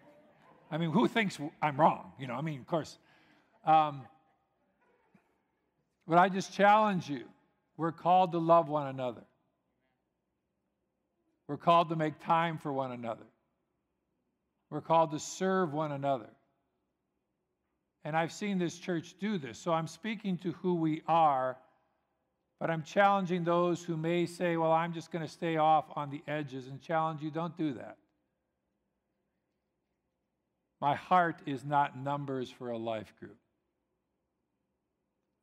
I 0.70 0.78
mean, 0.78 0.92
who 0.92 1.08
thinks 1.08 1.40
I'm 1.62 1.80
wrong? 1.80 2.12
You 2.20 2.28
know, 2.28 2.34
I 2.36 2.42
mean, 2.42 2.60
of 2.60 2.68
course. 2.68 2.98
Um, 3.66 4.02
but 6.08 6.18
I 6.18 6.30
just 6.30 6.54
challenge 6.54 7.10
you. 7.10 7.24
We're 7.78 7.92
called 7.92 8.32
to 8.34 8.38
love 8.38 8.70
one 8.70 8.88
another. 8.88 9.24
We're 11.48 11.58
called 11.58 11.90
to 11.90 11.96
make 11.96 12.20
time 12.20 12.58
for 12.58 12.72
one 12.72 12.92
another. 12.92 13.26
We're 14.76 14.82
called 14.82 15.12
to 15.12 15.20
serve 15.20 15.72
one 15.72 15.94
another. 15.94 16.30
And 18.04 18.14
I've 18.14 18.34
seen 18.34 18.60
this 18.60 18.78
church 18.78 19.16
do 19.22 19.38
this. 19.38 19.58
So 19.58 19.72
I'm 19.72 19.88
speaking 19.88 20.38
to 20.40 20.52
who 20.52 20.76
we 20.76 21.02
are 21.08 21.56
But 22.60 22.70
I'm 22.70 22.84
challenging 22.84 23.44
those 23.44 23.84
who 23.84 23.98
may 23.98 24.26
say, 24.26 24.58
well, 24.58 24.72
I'm 24.72 24.94
just 24.94 25.12
going 25.12 25.26
to 25.26 25.32
stay 25.32 25.58
off 25.58 25.86
on 25.96 26.10
the 26.10 26.22
edges 26.28 26.68
and 26.68 26.82
challenge 26.82 27.22
you 27.22 27.32
don't 27.32 27.58
do 27.58 27.74
that. 27.74 27.98
My 30.80 30.96
heart 30.96 31.42
is 31.46 31.66
not 31.66 31.98
numbers 31.98 32.50
for 32.50 32.70
a 32.70 32.78
life 32.78 33.14
group. 33.20 33.38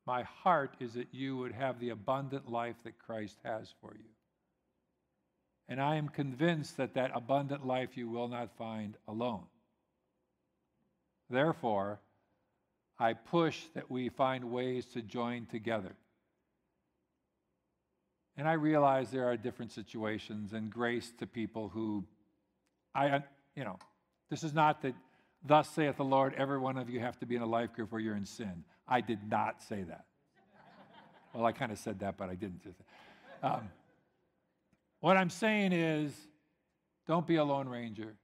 My 0.05 0.23
heart 0.23 0.75
is 0.79 0.93
that 0.93 1.07
you 1.11 1.37
would 1.37 1.53
have 1.53 1.79
the 1.79 1.89
abundant 1.89 2.49
life 2.49 2.75
that 2.83 2.99
Christ 2.99 3.37
has 3.43 3.73
for 3.81 3.93
you. 3.93 4.09
And 5.67 5.81
I 5.81 5.95
am 5.95 6.09
convinced 6.09 6.77
that 6.77 6.93
that 6.95 7.11
abundant 7.13 7.65
life 7.65 7.95
you 7.95 8.09
will 8.09 8.27
not 8.27 8.55
find 8.57 8.97
alone. 9.07 9.43
Therefore, 11.29 11.99
I 12.99 13.13
push 13.13 13.63
that 13.73 13.89
we 13.89 14.09
find 14.09 14.51
ways 14.51 14.85
to 14.87 15.01
join 15.01 15.45
together. 15.45 15.95
And 18.35 18.47
I 18.47 18.53
realize 18.53 19.11
there 19.11 19.27
are 19.27 19.37
different 19.37 19.71
situations 19.71 20.53
and 20.53 20.69
grace 20.69 21.11
to 21.19 21.27
people 21.27 21.69
who, 21.69 22.03
I, 22.95 23.21
you 23.55 23.63
know, 23.63 23.77
this 24.29 24.43
is 24.43 24.53
not 24.53 24.81
that, 24.81 24.95
thus 25.45 25.69
saith 25.69 25.97
the 25.97 26.03
Lord, 26.03 26.33
every 26.35 26.57
one 26.57 26.77
of 26.77 26.89
you 26.89 26.99
have 26.99 27.19
to 27.19 27.25
be 27.25 27.35
in 27.35 27.41
a 27.41 27.47
life 27.47 27.73
group 27.73 27.91
where 27.91 28.01
you're 28.01 28.15
in 28.15 28.25
sin. 28.25 28.63
I 28.87 29.01
did 29.01 29.29
not 29.29 29.61
say 29.61 29.83
that. 29.83 30.05
well, 31.33 31.45
I 31.45 31.51
kind 31.51 31.71
of 31.71 31.77
said 31.77 31.99
that, 31.99 32.17
but 32.17 32.29
I 32.29 32.35
didn't. 32.35 32.61
Um, 33.43 33.69
what 35.03 35.17
I'm 35.17 35.29
saying 35.29 35.73
is, 35.73 36.13
don't 37.09 37.27
be 37.27 37.35
a 37.35 37.43
Lone 37.43 37.67
Ranger 37.67 38.15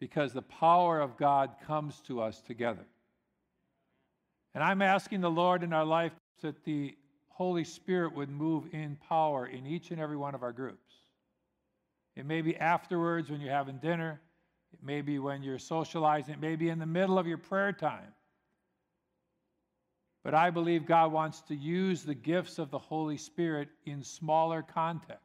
because 0.00 0.32
the 0.32 0.40
power 0.40 0.98
of 0.98 1.18
God 1.18 1.50
comes 1.66 2.00
to 2.06 2.22
us 2.22 2.40
together. 2.40 2.86
And 4.54 4.64
I'm 4.64 4.80
asking 4.80 5.20
the 5.20 5.30
Lord 5.30 5.62
in 5.62 5.74
our 5.74 5.84
life 5.84 6.12
that 6.40 6.64
the 6.64 6.96
Holy 7.28 7.64
Spirit 7.64 8.14
would 8.14 8.30
move 8.30 8.64
in 8.72 8.96
power 9.10 9.44
in 9.44 9.66
each 9.66 9.90
and 9.90 10.00
every 10.00 10.16
one 10.16 10.34
of 10.34 10.42
our 10.42 10.52
groups. 10.52 10.94
It 12.16 12.24
may 12.24 12.40
be 12.40 12.56
afterwards 12.56 13.30
when 13.30 13.42
you're 13.42 13.52
having 13.52 13.76
dinner, 13.76 14.22
it 14.72 14.82
may 14.82 15.02
be 15.02 15.18
when 15.18 15.42
you're 15.42 15.58
socializing, 15.58 16.32
it 16.32 16.40
may 16.40 16.56
be 16.56 16.70
in 16.70 16.78
the 16.78 16.86
middle 16.86 17.18
of 17.18 17.26
your 17.26 17.36
prayer 17.36 17.74
time. 17.74 18.14
But 20.22 20.32
I 20.32 20.48
believe 20.48 20.86
God 20.86 21.12
wants 21.12 21.42
to 21.42 21.54
use 21.54 22.04
the 22.04 22.14
gifts 22.14 22.58
of 22.58 22.70
the 22.70 22.78
Holy 22.78 23.18
Spirit 23.18 23.68
in 23.84 24.02
smaller 24.02 24.62
context. 24.62 25.23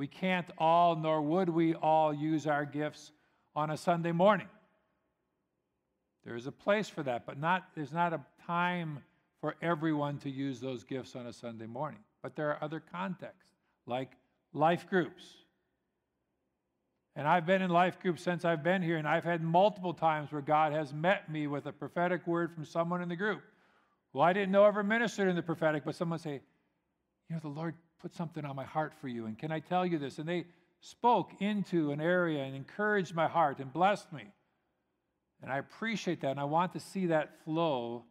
We 0.00 0.06
can't 0.06 0.50
all, 0.56 0.96
nor 0.96 1.20
would 1.20 1.50
we 1.50 1.74
all, 1.74 2.14
use 2.14 2.46
our 2.46 2.64
gifts 2.64 3.12
on 3.54 3.68
a 3.68 3.76
Sunday 3.76 4.12
morning. 4.12 4.48
There 6.24 6.36
is 6.36 6.46
a 6.46 6.52
place 6.52 6.88
for 6.88 7.02
that, 7.02 7.26
but 7.26 7.38
not, 7.38 7.66
there's 7.74 7.92
not 7.92 8.14
a 8.14 8.22
time 8.46 9.00
for 9.42 9.56
everyone 9.60 10.16
to 10.20 10.30
use 10.30 10.58
those 10.58 10.84
gifts 10.84 11.16
on 11.16 11.26
a 11.26 11.34
Sunday 11.34 11.66
morning. 11.66 12.00
But 12.22 12.34
there 12.34 12.48
are 12.48 12.64
other 12.64 12.80
contexts, 12.80 13.44
like 13.84 14.12
life 14.54 14.88
groups. 14.88 15.22
And 17.14 17.28
I've 17.28 17.44
been 17.44 17.60
in 17.60 17.68
life 17.68 18.00
groups 18.00 18.22
since 18.22 18.46
I've 18.46 18.62
been 18.62 18.80
here, 18.80 18.96
and 18.96 19.06
I've 19.06 19.24
had 19.24 19.42
multiple 19.42 19.92
times 19.92 20.32
where 20.32 20.40
God 20.40 20.72
has 20.72 20.94
met 20.94 21.30
me 21.30 21.46
with 21.46 21.66
a 21.66 21.72
prophetic 21.72 22.26
word 22.26 22.54
from 22.54 22.64
someone 22.64 23.02
in 23.02 23.10
the 23.10 23.16
group 23.16 23.42
who 24.14 24.20
I 24.22 24.32
didn't 24.32 24.52
know 24.52 24.64
ever 24.64 24.82
ministered 24.82 25.28
in 25.28 25.36
the 25.36 25.42
prophetic, 25.42 25.84
but 25.84 25.94
someone 25.94 26.20
say, 26.20 26.40
You 27.28 27.36
know, 27.36 27.40
the 27.40 27.48
Lord 27.48 27.74
put 28.00 28.14
something 28.14 28.44
on 28.44 28.56
my 28.56 28.64
heart 28.64 28.92
for 29.00 29.08
you, 29.08 29.26
and 29.26 29.38
can 29.38 29.52
I 29.52 29.60
tell 29.60 29.84
you 29.84 29.98
this? 29.98 30.18
And 30.18 30.28
they 30.28 30.46
spoke 30.80 31.32
into 31.40 31.92
an 31.92 32.00
area 32.00 32.42
and 32.42 32.56
encouraged 32.56 33.14
my 33.14 33.28
heart 33.28 33.58
and 33.58 33.72
blessed 33.72 34.12
me. 34.12 34.24
And 35.42 35.52
I 35.52 35.58
appreciate 35.58 36.20
that, 36.22 36.32
and 36.32 36.40
I 36.40 36.44
want 36.44 36.72
to 36.72 36.80
see 36.80 37.06
that 37.06 37.44
flow 37.44 38.04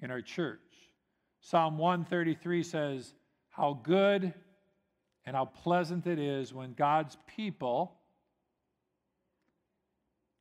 in 0.00 0.10
our 0.10 0.20
church. 0.20 0.60
Psalm 1.40 1.78
133 1.78 2.62
says, 2.62 3.14
How 3.50 3.78
good 3.82 4.32
and 5.26 5.36
how 5.36 5.46
pleasant 5.46 6.06
it 6.06 6.18
is 6.18 6.52
when 6.52 6.74
God's 6.74 7.16
people 7.36 7.94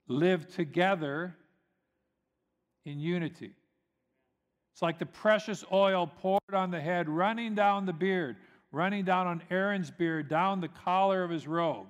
live 0.07 0.47
together 0.53 1.35
in 2.85 2.99
unity. 2.99 3.53
It's 4.73 4.81
like 4.81 4.99
the 4.99 5.05
precious 5.05 5.63
oil 5.71 6.07
poured 6.07 6.41
on 6.53 6.71
the 6.71 6.81
head, 6.81 7.07
running 7.07 7.53
down 7.55 7.85
the 7.85 7.93
beard, 7.93 8.37
running 8.73 9.05
down 9.05 9.27
on 9.27 9.41
Aaron's 9.51 9.91
beard, 9.91 10.27
down 10.27 10.59
the 10.59 10.67
collar 10.67 11.23
of 11.23 11.29
his 11.29 11.47
robe. 11.47 11.85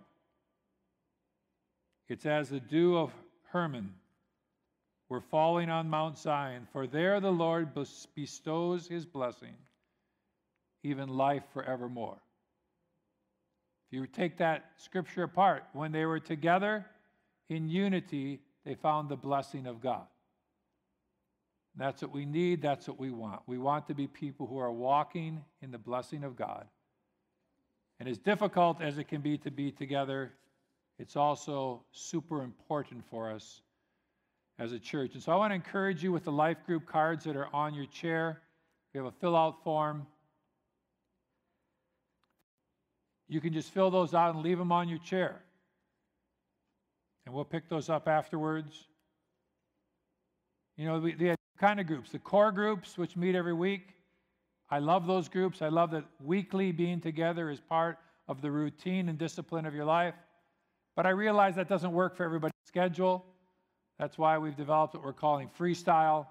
It's 2.09 2.25
as 2.25 2.49
the 2.49 2.59
dew 2.59 2.97
of 2.97 3.11
Hermon 3.45 3.93
were 5.07 5.21
falling 5.21 5.69
on 5.69 5.89
Mount 5.89 6.17
Zion, 6.17 6.67
for 6.73 6.85
there 6.85 7.19
the 7.21 7.31
Lord 7.31 7.69
bestows 8.15 8.87
his 8.87 9.05
blessing, 9.05 9.55
even 10.83 11.07
life 11.07 11.43
forevermore. 11.53 12.17
If 13.89 13.97
you 13.97 14.05
take 14.05 14.37
that 14.37 14.71
scripture 14.75 15.23
apart, 15.23 15.63
when 15.71 15.93
they 15.93 16.05
were 16.05 16.19
together 16.19 16.85
in 17.47 17.69
unity, 17.69 18.41
they 18.65 18.75
found 18.75 19.07
the 19.07 19.15
blessing 19.15 19.67
of 19.67 19.79
God. 19.81 20.05
That's 21.75 22.01
what 22.01 22.13
we 22.13 22.25
need, 22.25 22.61
that's 22.61 22.87
what 22.87 22.99
we 22.99 23.09
want. 23.09 23.41
We 23.47 23.57
want 23.57 23.87
to 23.87 23.95
be 23.95 24.07
people 24.07 24.45
who 24.45 24.59
are 24.59 24.71
walking 24.71 25.43
in 25.61 25.71
the 25.71 25.77
blessing 25.77 26.23
of 26.23 26.35
God. 26.35 26.67
And 27.99 28.07
as 28.07 28.17
difficult 28.17 28.81
as 28.81 28.97
it 28.97 29.05
can 29.05 29.21
be 29.21 29.37
to 29.39 29.49
be 29.49 29.71
together, 29.71 30.33
it's 30.99 31.15
also 31.15 31.83
super 31.91 32.43
important 32.43 33.03
for 33.09 33.31
us 33.31 33.61
as 34.59 34.71
a 34.71 34.79
church. 34.79 35.15
And 35.15 35.23
so 35.23 35.31
I 35.31 35.35
want 35.35 35.51
to 35.51 35.55
encourage 35.55 36.03
you 36.03 36.11
with 36.11 36.23
the 36.23 36.31
life 36.31 36.57
group 36.65 36.85
cards 36.85 37.23
that 37.25 37.35
are 37.35 37.47
on 37.53 37.73
your 37.73 37.87
chair. 37.87 38.41
We 38.93 38.99
have 38.99 39.07
a 39.07 39.11
fill 39.11 39.35
out 39.35 39.63
form. 39.63 40.05
You 43.27 43.41
can 43.41 43.51
just 43.51 43.73
fill 43.73 43.89
those 43.89 44.13
out 44.13 44.35
and 44.35 44.43
leave 44.43 44.59
them 44.59 44.71
on 44.71 44.87
your 44.87 44.99
chair. 44.99 45.41
And 47.25 47.33
we'll 47.33 47.45
pick 47.45 47.67
those 47.67 47.89
up 47.89 48.07
afterwards. 48.07 48.85
You 50.77 50.85
know, 50.85 50.99
the, 50.99 51.13
the 51.13 51.35
kind 51.63 51.79
of 51.79 51.87
groups, 51.87 52.11
the 52.11 52.19
core 52.19 52.51
groups, 52.51 52.97
which 52.97 53.15
meet 53.15 53.35
every 53.35 53.53
week. 53.53 53.95
I 54.69 54.79
love 54.79 55.07
those 55.07 55.29
groups. 55.29 55.61
I 55.61 55.69
love 55.69 55.91
that 55.91 56.03
weekly 56.21 56.73
being 56.73 56.99
together 56.99 57.49
is 57.49 57.61
part 57.61 57.99
of 58.27 58.41
the 58.41 58.51
routine 58.51 59.07
and 59.07 59.17
discipline 59.17 59.65
of 59.65 59.73
your 59.73 59.85
life. 59.85 60.13
But 60.97 61.05
I 61.05 61.11
realize 61.11 61.55
that 61.55 61.69
doesn't 61.69 61.93
work 61.93 62.17
for 62.17 62.25
everybody's 62.25 62.51
schedule. 62.65 63.23
That's 63.97 64.17
why 64.17 64.37
we've 64.39 64.57
developed 64.57 64.95
what 64.95 65.05
we're 65.05 65.13
calling 65.13 65.49
freestyle, 65.57 66.27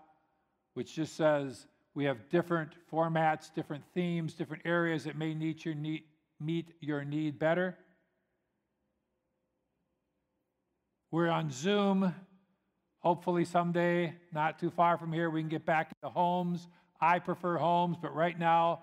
which 0.75 0.95
just 0.95 1.17
says 1.17 1.67
we 1.95 2.05
have 2.05 2.29
different 2.29 2.73
formats, 2.93 3.55
different 3.55 3.85
themes, 3.95 4.35
different 4.35 4.65
areas 4.67 5.05
that 5.05 5.17
may 5.17 5.33
meet 5.33 5.65
your 5.65 5.75
need, 5.75 6.03
meet 6.41 6.75
your 6.81 7.07
need 7.07 7.39
better. 7.39 7.79
We're 11.11 11.31
on 11.31 11.51
Zoom. 11.51 12.15
Hopefully, 13.03 13.45
someday, 13.45 14.15
not 14.33 14.61
too 14.61 14.71
far 14.71 14.97
from 14.97 15.13
here, 15.13 15.29
we 15.29 15.41
can 15.41 15.49
get 15.49 15.67
back 15.67 15.91
to 16.03 16.09
homes. 16.09 16.69
I 17.01 17.19
prefer 17.19 17.59
homes, 17.59 17.97
but 18.01 18.15
right 18.15 18.39
now, 18.39 18.81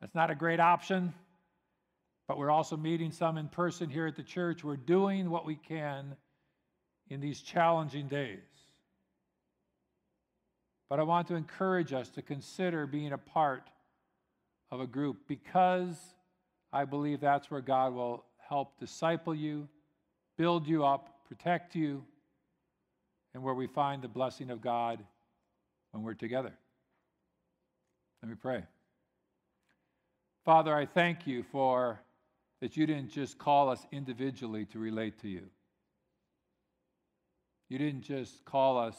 that's 0.00 0.14
not 0.14 0.30
a 0.30 0.34
great 0.36 0.60
option. 0.60 1.12
But 2.28 2.38
we're 2.38 2.50
also 2.50 2.76
meeting 2.76 3.10
some 3.10 3.36
in 3.36 3.48
person 3.48 3.90
here 3.90 4.06
at 4.06 4.14
the 4.14 4.22
church. 4.22 4.62
We're 4.62 4.76
doing 4.76 5.28
what 5.28 5.44
we 5.44 5.56
can 5.56 6.14
in 7.10 7.20
these 7.20 7.40
challenging 7.40 8.06
days. 8.06 8.38
But 10.88 11.00
I 11.00 11.02
want 11.02 11.26
to 11.28 11.34
encourage 11.34 11.92
us 11.92 12.08
to 12.10 12.22
consider 12.22 12.86
being 12.86 13.12
a 13.12 13.18
part 13.18 13.68
of 14.70 14.80
a 14.80 14.86
group 14.86 15.16
because 15.26 15.96
I 16.72 16.84
believe 16.84 17.20
that's 17.20 17.50
where 17.50 17.60
God 17.60 17.94
will 17.94 18.24
help 18.48 18.78
disciple 18.78 19.34
you, 19.34 19.68
build 20.36 20.68
you 20.68 20.84
up, 20.84 21.26
protect 21.26 21.74
you, 21.74 22.04
and 23.34 23.42
where 23.42 23.54
we 23.54 23.66
find 23.66 24.02
the 24.02 24.08
blessing 24.08 24.50
of 24.50 24.60
God 24.60 25.02
when 25.92 26.02
we're 26.02 26.14
together. 26.14 26.52
Let 28.22 28.28
me 28.28 28.36
pray. 28.40 28.64
Father, 30.44 30.74
I 30.74 30.86
thank 30.86 31.26
you 31.26 31.42
for 31.42 32.00
that 32.60 32.76
you 32.76 32.86
didn't 32.86 33.10
just 33.10 33.38
call 33.38 33.68
us 33.68 33.86
individually 33.92 34.64
to 34.66 34.78
relate 34.78 35.20
to 35.20 35.28
you. 35.28 35.42
You 37.68 37.78
didn't 37.78 38.02
just 38.02 38.44
call 38.44 38.78
us 38.78 38.96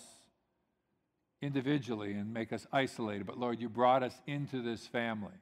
individually 1.41 2.13
and 2.13 2.33
make 2.33 2.53
us 2.53 2.67
isolated, 2.71 3.25
but 3.25 3.37
Lord, 3.37 3.59
you 3.59 3.67
brought 3.67 4.03
us 4.03 4.13
into 4.27 4.61
this 4.61 4.85
family. 4.85 5.33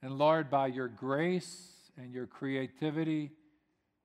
And 0.00 0.18
Lord, 0.18 0.50
by 0.50 0.68
your 0.68 0.88
grace 0.88 1.90
and 1.96 2.12
your 2.12 2.26
creativity, 2.26 3.30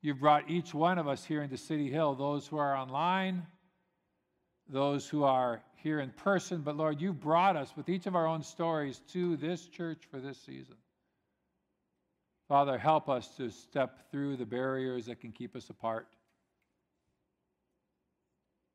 you've 0.01 0.19
brought 0.19 0.49
each 0.49 0.73
one 0.73 0.97
of 0.97 1.07
us 1.07 1.25
here 1.25 1.41
into 1.41 1.57
City 1.57 1.89
Hill, 1.89 2.15
those 2.15 2.47
who 2.47 2.57
are 2.57 2.75
online, 2.75 3.45
those 4.69 5.07
who 5.07 5.23
are 5.23 5.62
here 5.75 5.99
in 5.99 6.12
person, 6.12 6.62
but 6.62 6.75
Lord, 6.75 6.99
you've 6.99 7.19
brought 7.19 7.55
us 7.55 7.75
with 7.77 7.88
each 7.89 8.05
of 8.07 8.15
our 8.15 8.27
own 8.27 8.43
stories 8.43 9.01
to 9.13 9.38
this 9.38 9.67
church 9.67 10.03
for 10.10 10.19
this 10.19 10.38
season. 10.39 10.75
Father, 12.47 12.77
help 12.77 13.10
us 13.10 13.27
to 13.38 13.49
step 13.49 14.10
through 14.12 14.38
the 14.38 14.45
barriers 14.45 15.05
that 15.05 15.19
can 15.19 15.31
keep 15.31 15.55
us 15.55 15.69
apart 15.69 16.07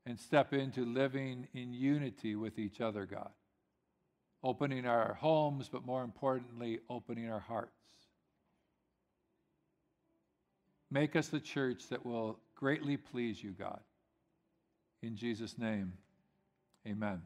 and 0.04 0.18
step 0.18 0.52
into 0.52 0.84
living 0.84 1.46
in 1.54 1.72
unity 1.72 2.34
with 2.34 2.58
each 2.58 2.80
other, 2.80 3.06
God. 3.06 3.30
opening 4.44 4.86
our 4.86 5.14
homes, 5.14 5.68
but 5.68 5.86
more 5.86 6.02
importantly, 6.02 6.80
opening 6.90 7.30
our 7.30 7.40
hearts. 7.40 7.70
Make 10.92 11.16
us 11.16 11.28
the 11.28 11.40
church 11.40 11.88
that 11.88 12.04
will 12.04 12.38
greatly 12.54 12.98
please 12.98 13.42
you, 13.42 13.52
God. 13.52 13.80
In 15.02 15.16
Jesus' 15.16 15.56
name, 15.56 15.94
amen. 16.86 17.22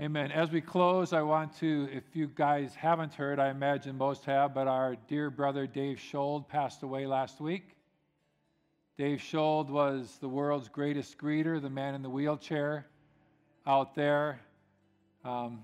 Amen. 0.00 0.32
As 0.32 0.50
we 0.50 0.62
close, 0.62 1.12
I 1.12 1.20
want 1.20 1.54
to, 1.58 1.86
if 1.92 2.02
you 2.14 2.28
guys 2.34 2.74
haven't 2.74 3.12
heard, 3.12 3.38
I 3.38 3.50
imagine 3.50 3.98
most 3.98 4.24
have, 4.24 4.54
but 4.54 4.68
our 4.68 4.96
dear 5.06 5.28
brother 5.28 5.66
Dave 5.66 6.00
Schold 6.00 6.48
passed 6.48 6.82
away 6.82 7.06
last 7.06 7.42
week. 7.42 7.76
Dave 8.96 9.22
Schold 9.22 9.68
was 9.68 10.16
the 10.22 10.28
world's 10.28 10.70
greatest 10.70 11.18
greeter, 11.18 11.60
the 11.60 11.68
man 11.68 11.94
in 11.94 12.00
the 12.00 12.08
wheelchair 12.08 12.86
out 13.66 13.94
there. 13.94 14.40
Um, 15.26 15.62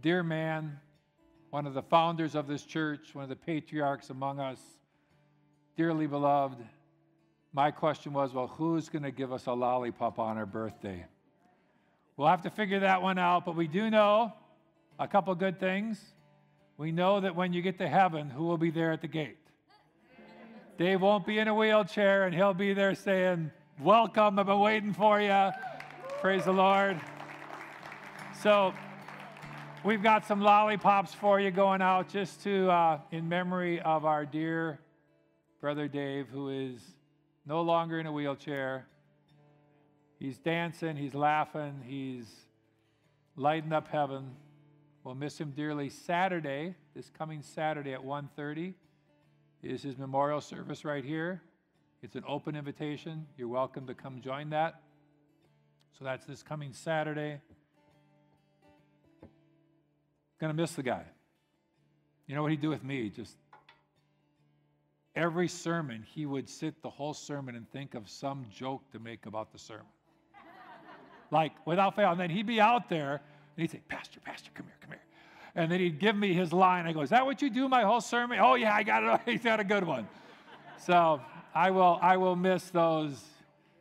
dear 0.00 0.22
man, 0.22 0.78
one 1.50 1.66
of 1.66 1.74
the 1.74 1.82
founders 1.82 2.36
of 2.36 2.46
this 2.46 2.62
church, 2.62 3.12
one 3.12 3.24
of 3.24 3.28
the 3.28 3.34
patriarchs 3.34 4.10
among 4.10 4.38
us, 4.38 4.60
dearly 5.76 6.06
beloved. 6.06 6.58
My 7.52 7.70
question 7.70 8.12
was, 8.12 8.32
well, 8.32 8.48
who's 8.48 8.88
going 8.88 9.02
to 9.02 9.10
give 9.10 9.32
us 9.32 9.46
a 9.46 9.52
lollipop 9.52 10.18
on 10.18 10.36
our 10.36 10.46
birthday? 10.46 11.04
We'll 12.16 12.28
have 12.28 12.42
to 12.42 12.50
figure 12.50 12.80
that 12.80 13.02
one 13.02 13.18
out, 13.18 13.44
but 13.44 13.56
we 13.56 13.66
do 13.66 13.90
know 13.90 14.32
a 14.98 15.08
couple 15.08 15.34
good 15.34 15.58
things. 15.58 16.00
We 16.76 16.92
know 16.92 17.20
that 17.20 17.34
when 17.34 17.52
you 17.52 17.62
get 17.62 17.78
to 17.78 17.88
heaven, 17.88 18.30
who 18.30 18.44
will 18.44 18.58
be 18.58 18.70
there 18.70 18.92
at 18.92 19.00
the 19.00 19.08
gate? 19.08 19.38
Dave 20.76 21.00
won't 21.00 21.24
be 21.24 21.38
in 21.38 21.46
a 21.46 21.54
wheelchair, 21.54 22.24
and 22.24 22.34
he'll 22.34 22.54
be 22.54 22.74
there 22.74 22.94
saying, 22.94 23.50
Welcome, 23.80 24.38
I've 24.38 24.46
been 24.46 24.60
waiting 24.60 24.92
for 24.92 25.20
you. 25.20 25.50
Praise 26.20 26.44
the 26.44 26.52
Lord. 26.52 27.00
So, 28.40 28.72
we've 29.84 30.02
got 30.02 30.26
some 30.26 30.40
lollipops 30.40 31.14
for 31.14 31.40
you 31.40 31.50
going 31.50 31.82
out 31.82 32.08
just 32.08 32.42
to, 32.44 32.70
uh, 32.70 33.00
in 33.10 33.28
memory 33.28 33.80
of 33.80 34.04
our 34.04 34.24
dear 34.24 34.78
brother 35.64 35.88
Dave, 35.88 36.28
who 36.28 36.50
is 36.50 36.78
no 37.46 37.62
longer 37.62 37.98
in 37.98 38.04
a 38.04 38.12
wheelchair. 38.12 38.84
He's 40.18 40.36
dancing, 40.36 40.94
he's 40.94 41.14
laughing, 41.14 41.80
he's 41.86 42.30
lighting 43.34 43.72
up 43.72 43.88
heaven. 43.88 44.32
We'll 45.04 45.14
miss 45.14 45.40
him 45.40 45.52
dearly. 45.52 45.88
Saturday, 45.88 46.74
this 46.94 47.08
coming 47.08 47.40
Saturday 47.40 47.94
at 47.94 48.04
1:30 48.04 48.74
is 49.62 49.82
his 49.82 49.96
memorial 49.96 50.42
service 50.42 50.84
right 50.84 51.02
here. 51.02 51.40
It's 52.02 52.14
an 52.14 52.24
open 52.28 52.56
invitation. 52.56 53.26
You're 53.38 53.48
welcome 53.48 53.86
to 53.86 53.94
come 53.94 54.20
join 54.20 54.50
that. 54.50 54.82
So 55.98 56.04
that's 56.04 56.26
this 56.26 56.42
coming 56.42 56.74
Saturday. 56.74 57.40
Gonna 60.38 60.52
miss 60.52 60.74
the 60.74 60.82
guy. 60.82 61.06
You 62.26 62.34
know 62.34 62.42
what 62.42 62.50
he'd 62.50 62.60
do 62.60 62.68
with 62.68 62.84
me? 62.84 63.08
Just 63.08 63.38
every 65.16 65.48
sermon, 65.48 66.04
he 66.06 66.26
would 66.26 66.48
sit 66.48 66.82
the 66.82 66.90
whole 66.90 67.14
sermon 67.14 67.54
and 67.54 67.70
think 67.70 67.94
of 67.94 68.08
some 68.08 68.46
joke 68.50 68.82
to 68.92 68.98
make 68.98 69.26
about 69.26 69.52
the 69.52 69.58
sermon 69.58 69.86
like 71.34 71.52
without 71.66 71.96
fail. 71.96 72.12
And 72.12 72.20
then 72.20 72.30
he'd 72.30 72.46
be 72.46 72.60
out 72.60 72.88
there 72.88 73.20
and 73.56 73.62
he'd 73.62 73.70
say, 73.70 73.80
Pastor, 73.88 74.20
Pastor, 74.20 74.50
come 74.54 74.66
here, 74.66 74.76
come 74.80 74.90
here. 74.90 75.00
And 75.54 75.70
then 75.70 75.80
he'd 75.80 75.98
give 75.98 76.16
me 76.16 76.32
his 76.32 76.52
line. 76.52 76.86
I 76.86 76.92
go, 76.92 77.02
Is 77.02 77.10
that 77.10 77.26
what 77.26 77.42
you 77.42 77.50
do 77.50 77.68
my 77.68 77.82
whole 77.82 78.00
sermon? 78.00 78.38
Oh, 78.40 78.54
yeah, 78.54 78.74
I 78.74 78.82
got 78.82 79.02
it. 79.04 79.20
He's 79.30 79.42
got 79.42 79.60
a 79.60 79.64
good 79.64 79.84
one. 79.84 80.08
So 80.78 81.20
I 81.54 81.70
will, 81.70 81.98
I 82.00 82.16
will 82.16 82.36
miss 82.36 82.70
those. 82.70 83.22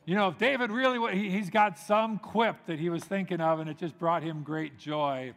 You 0.06 0.16
know, 0.16 0.28
if 0.28 0.38
David 0.38 0.70
really, 0.70 1.18
he, 1.18 1.30
he's 1.30 1.50
got 1.50 1.80
some 1.80 2.20
quip 2.20 2.58
that 2.66 2.78
he 2.78 2.90
was 2.90 3.06
thinking 3.06 3.40
of, 3.40 3.62
and 3.62 3.70
it 3.70 3.78
just 3.78 3.98
brought 3.98 4.22
him 4.22 4.44
great 4.44 4.78
joy 4.78 5.34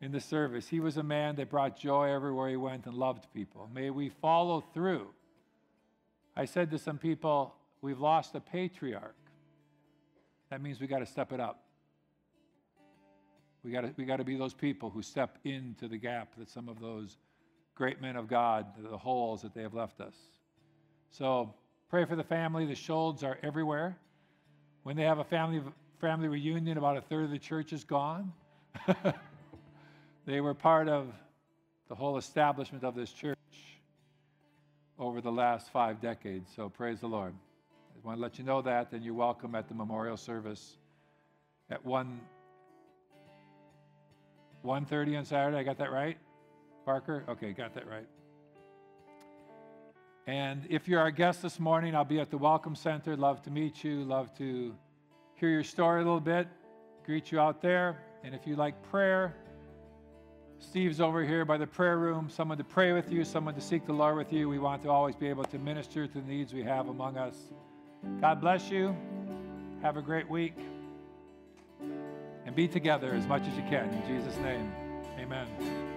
in 0.00 0.12
the 0.12 0.20
service. 0.20 0.68
He 0.68 0.80
was 0.80 0.96
a 0.96 1.02
man 1.02 1.36
that 1.36 1.50
brought 1.50 1.78
joy 1.78 2.10
everywhere 2.10 2.48
he 2.48 2.56
went 2.56 2.86
and 2.86 2.94
loved 2.94 3.26
people. 3.34 3.68
May 3.72 3.90
we 3.90 4.08
follow 4.08 4.60
through. 4.72 5.08
I 6.36 6.44
said 6.44 6.70
to 6.70 6.78
some 6.78 6.98
people, 6.98 7.54
We've 7.82 7.98
lost 7.98 8.34
a 8.34 8.40
patriarch. 8.40 9.16
That 10.50 10.60
means 10.60 10.80
we 10.80 10.86
got 10.86 10.98
to 10.98 11.06
step 11.06 11.32
it 11.32 11.40
up. 11.40 11.62
We 13.64 13.70
got 13.70 13.82
to 13.82 13.94
we 13.96 14.04
to 14.04 14.24
be 14.24 14.36
those 14.36 14.54
people 14.54 14.90
who 14.90 15.02
step 15.02 15.38
into 15.44 15.88
the 15.88 15.96
gap 15.96 16.34
that 16.36 16.50
some 16.50 16.68
of 16.68 16.80
those 16.80 17.16
great 17.74 18.00
men 18.00 18.16
of 18.16 18.28
God, 18.28 18.66
the 18.78 18.98
holes 18.98 19.42
that 19.42 19.54
they 19.54 19.62
have 19.62 19.74
left 19.74 20.00
us. 20.00 20.14
So 21.10 21.54
pray 21.88 22.04
for 22.04 22.16
the 22.16 22.24
family. 22.24 22.66
The 22.66 22.74
Scholds 22.74 23.22
are 23.22 23.38
everywhere. 23.42 23.96
When 24.82 24.96
they 24.96 25.04
have 25.04 25.18
a 25.18 25.24
family 25.24 25.62
family 26.00 26.28
reunion, 26.28 26.78
about 26.78 26.96
a 26.96 27.02
third 27.02 27.24
of 27.24 27.30
the 27.30 27.38
church 27.38 27.72
is 27.72 27.84
gone. 27.84 28.32
they 30.30 30.40
were 30.40 30.54
part 30.54 30.88
of 30.88 31.12
the 31.88 31.94
whole 31.94 32.16
establishment 32.16 32.84
of 32.84 32.94
this 32.94 33.10
church 33.10 33.36
over 34.96 35.20
the 35.20 35.32
last 35.32 35.70
five 35.72 36.00
decades. 36.00 36.48
So 36.54 36.68
praise 36.68 37.00
the 37.00 37.08
Lord. 37.08 37.34
I 37.96 38.06
want 38.06 38.18
to 38.18 38.22
let 38.22 38.38
you 38.38 38.44
know 38.44 38.62
that, 38.62 38.92
then 38.92 39.02
you're 39.02 39.14
welcome 39.14 39.56
at 39.56 39.68
the 39.68 39.74
memorial 39.74 40.16
service 40.16 40.76
at 41.68 41.84
1 41.84 42.20
1.30 44.64 45.18
on 45.18 45.24
Saturday. 45.24 45.56
I 45.56 45.62
got 45.62 45.78
that 45.78 45.90
right? 45.90 46.18
Parker? 46.84 47.24
Okay, 47.28 47.52
got 47.52 47.74
that 47.74 47.88
right. 47.88 48.06
And 50.26 50.66
if 50.68 50.86
you're 50.86 51.00
our 51.00 51.10
guest 51.10 51.40
this 51.42 51.58
morning, 51.58 51.96
I'll 51.96 52.04
be 52.04 52.20
at 52.20 52.30
the 52.30 52.38
Welcome 52.38 52.76
Center. 52.76 53.16
Love 53.16 53.42
to 53.42 53.50
meet 53.50 53.82
you. 53.82 54.04
Love 54.04 54.36
to 54.36 54.74
hear 55.34 55.48
your 55.48 55.64
story 55.64 56.02
a 56.02 56.04
little 56.04 56.20
bit. 56.20 56.46
Greet 57.06 57.32
you 57.32 57.40
out 57.40 57.62
there. 57.62 58.02
And 58.22 58.34
if 58.34 58.46
you 58.46 58.54
like 58.54 58.80
prayer, 58.90 59.34
Steve's 60.60 61.00
over 61.00 61.24
here 61.24 61.44
by 61.44 61.56
the 61.56 61.66
prayer 61.66 61.98
room. 61.98 62.28
Someone 62.30 62.58
to 62.58 62.64
pray 62.64 62.92
with 62.92 63.10
you, 63.10 63.24
someone 63.24 63.54
to 63.54 63.60
seek 63.60 63.86
the 63.86 63.92
Lord 63.92 64.16
with 64.16 64.32
you. 64.32 64.48
We 64.48 64.58
want 64.58 64.82
to 64.82 64.90
always 64.90 65.16
be 65.16 65.26
able 65.26 65.44
to 65.44 65.58
minister 65.58 66.06
to 66.06 66.12
the 66.12 66.26
needs 66.26 66.52
we 66.52 66.62
have 66.62 66.88
among 66.88 67.16
us. 67.16 67.34
God 68.20 68.40
bless 68.40 68.70
you. 68.70 68.94
Have 69.82 69.96
a 69.96 70.02
great 70.02 70.28
week. 70.28 70.54
And 72.46 72.54
be 72.54 72.68
together 72.68 73.14
as 73.14 73.26
much 73.26 73.42
as 73.42 73.56
you 73.56 73.62
can. 73.62 73.88
In 73.90 74.06
Jesus' 74.06 74.36
name, 74.38 74.70
amen. 75.18 75.89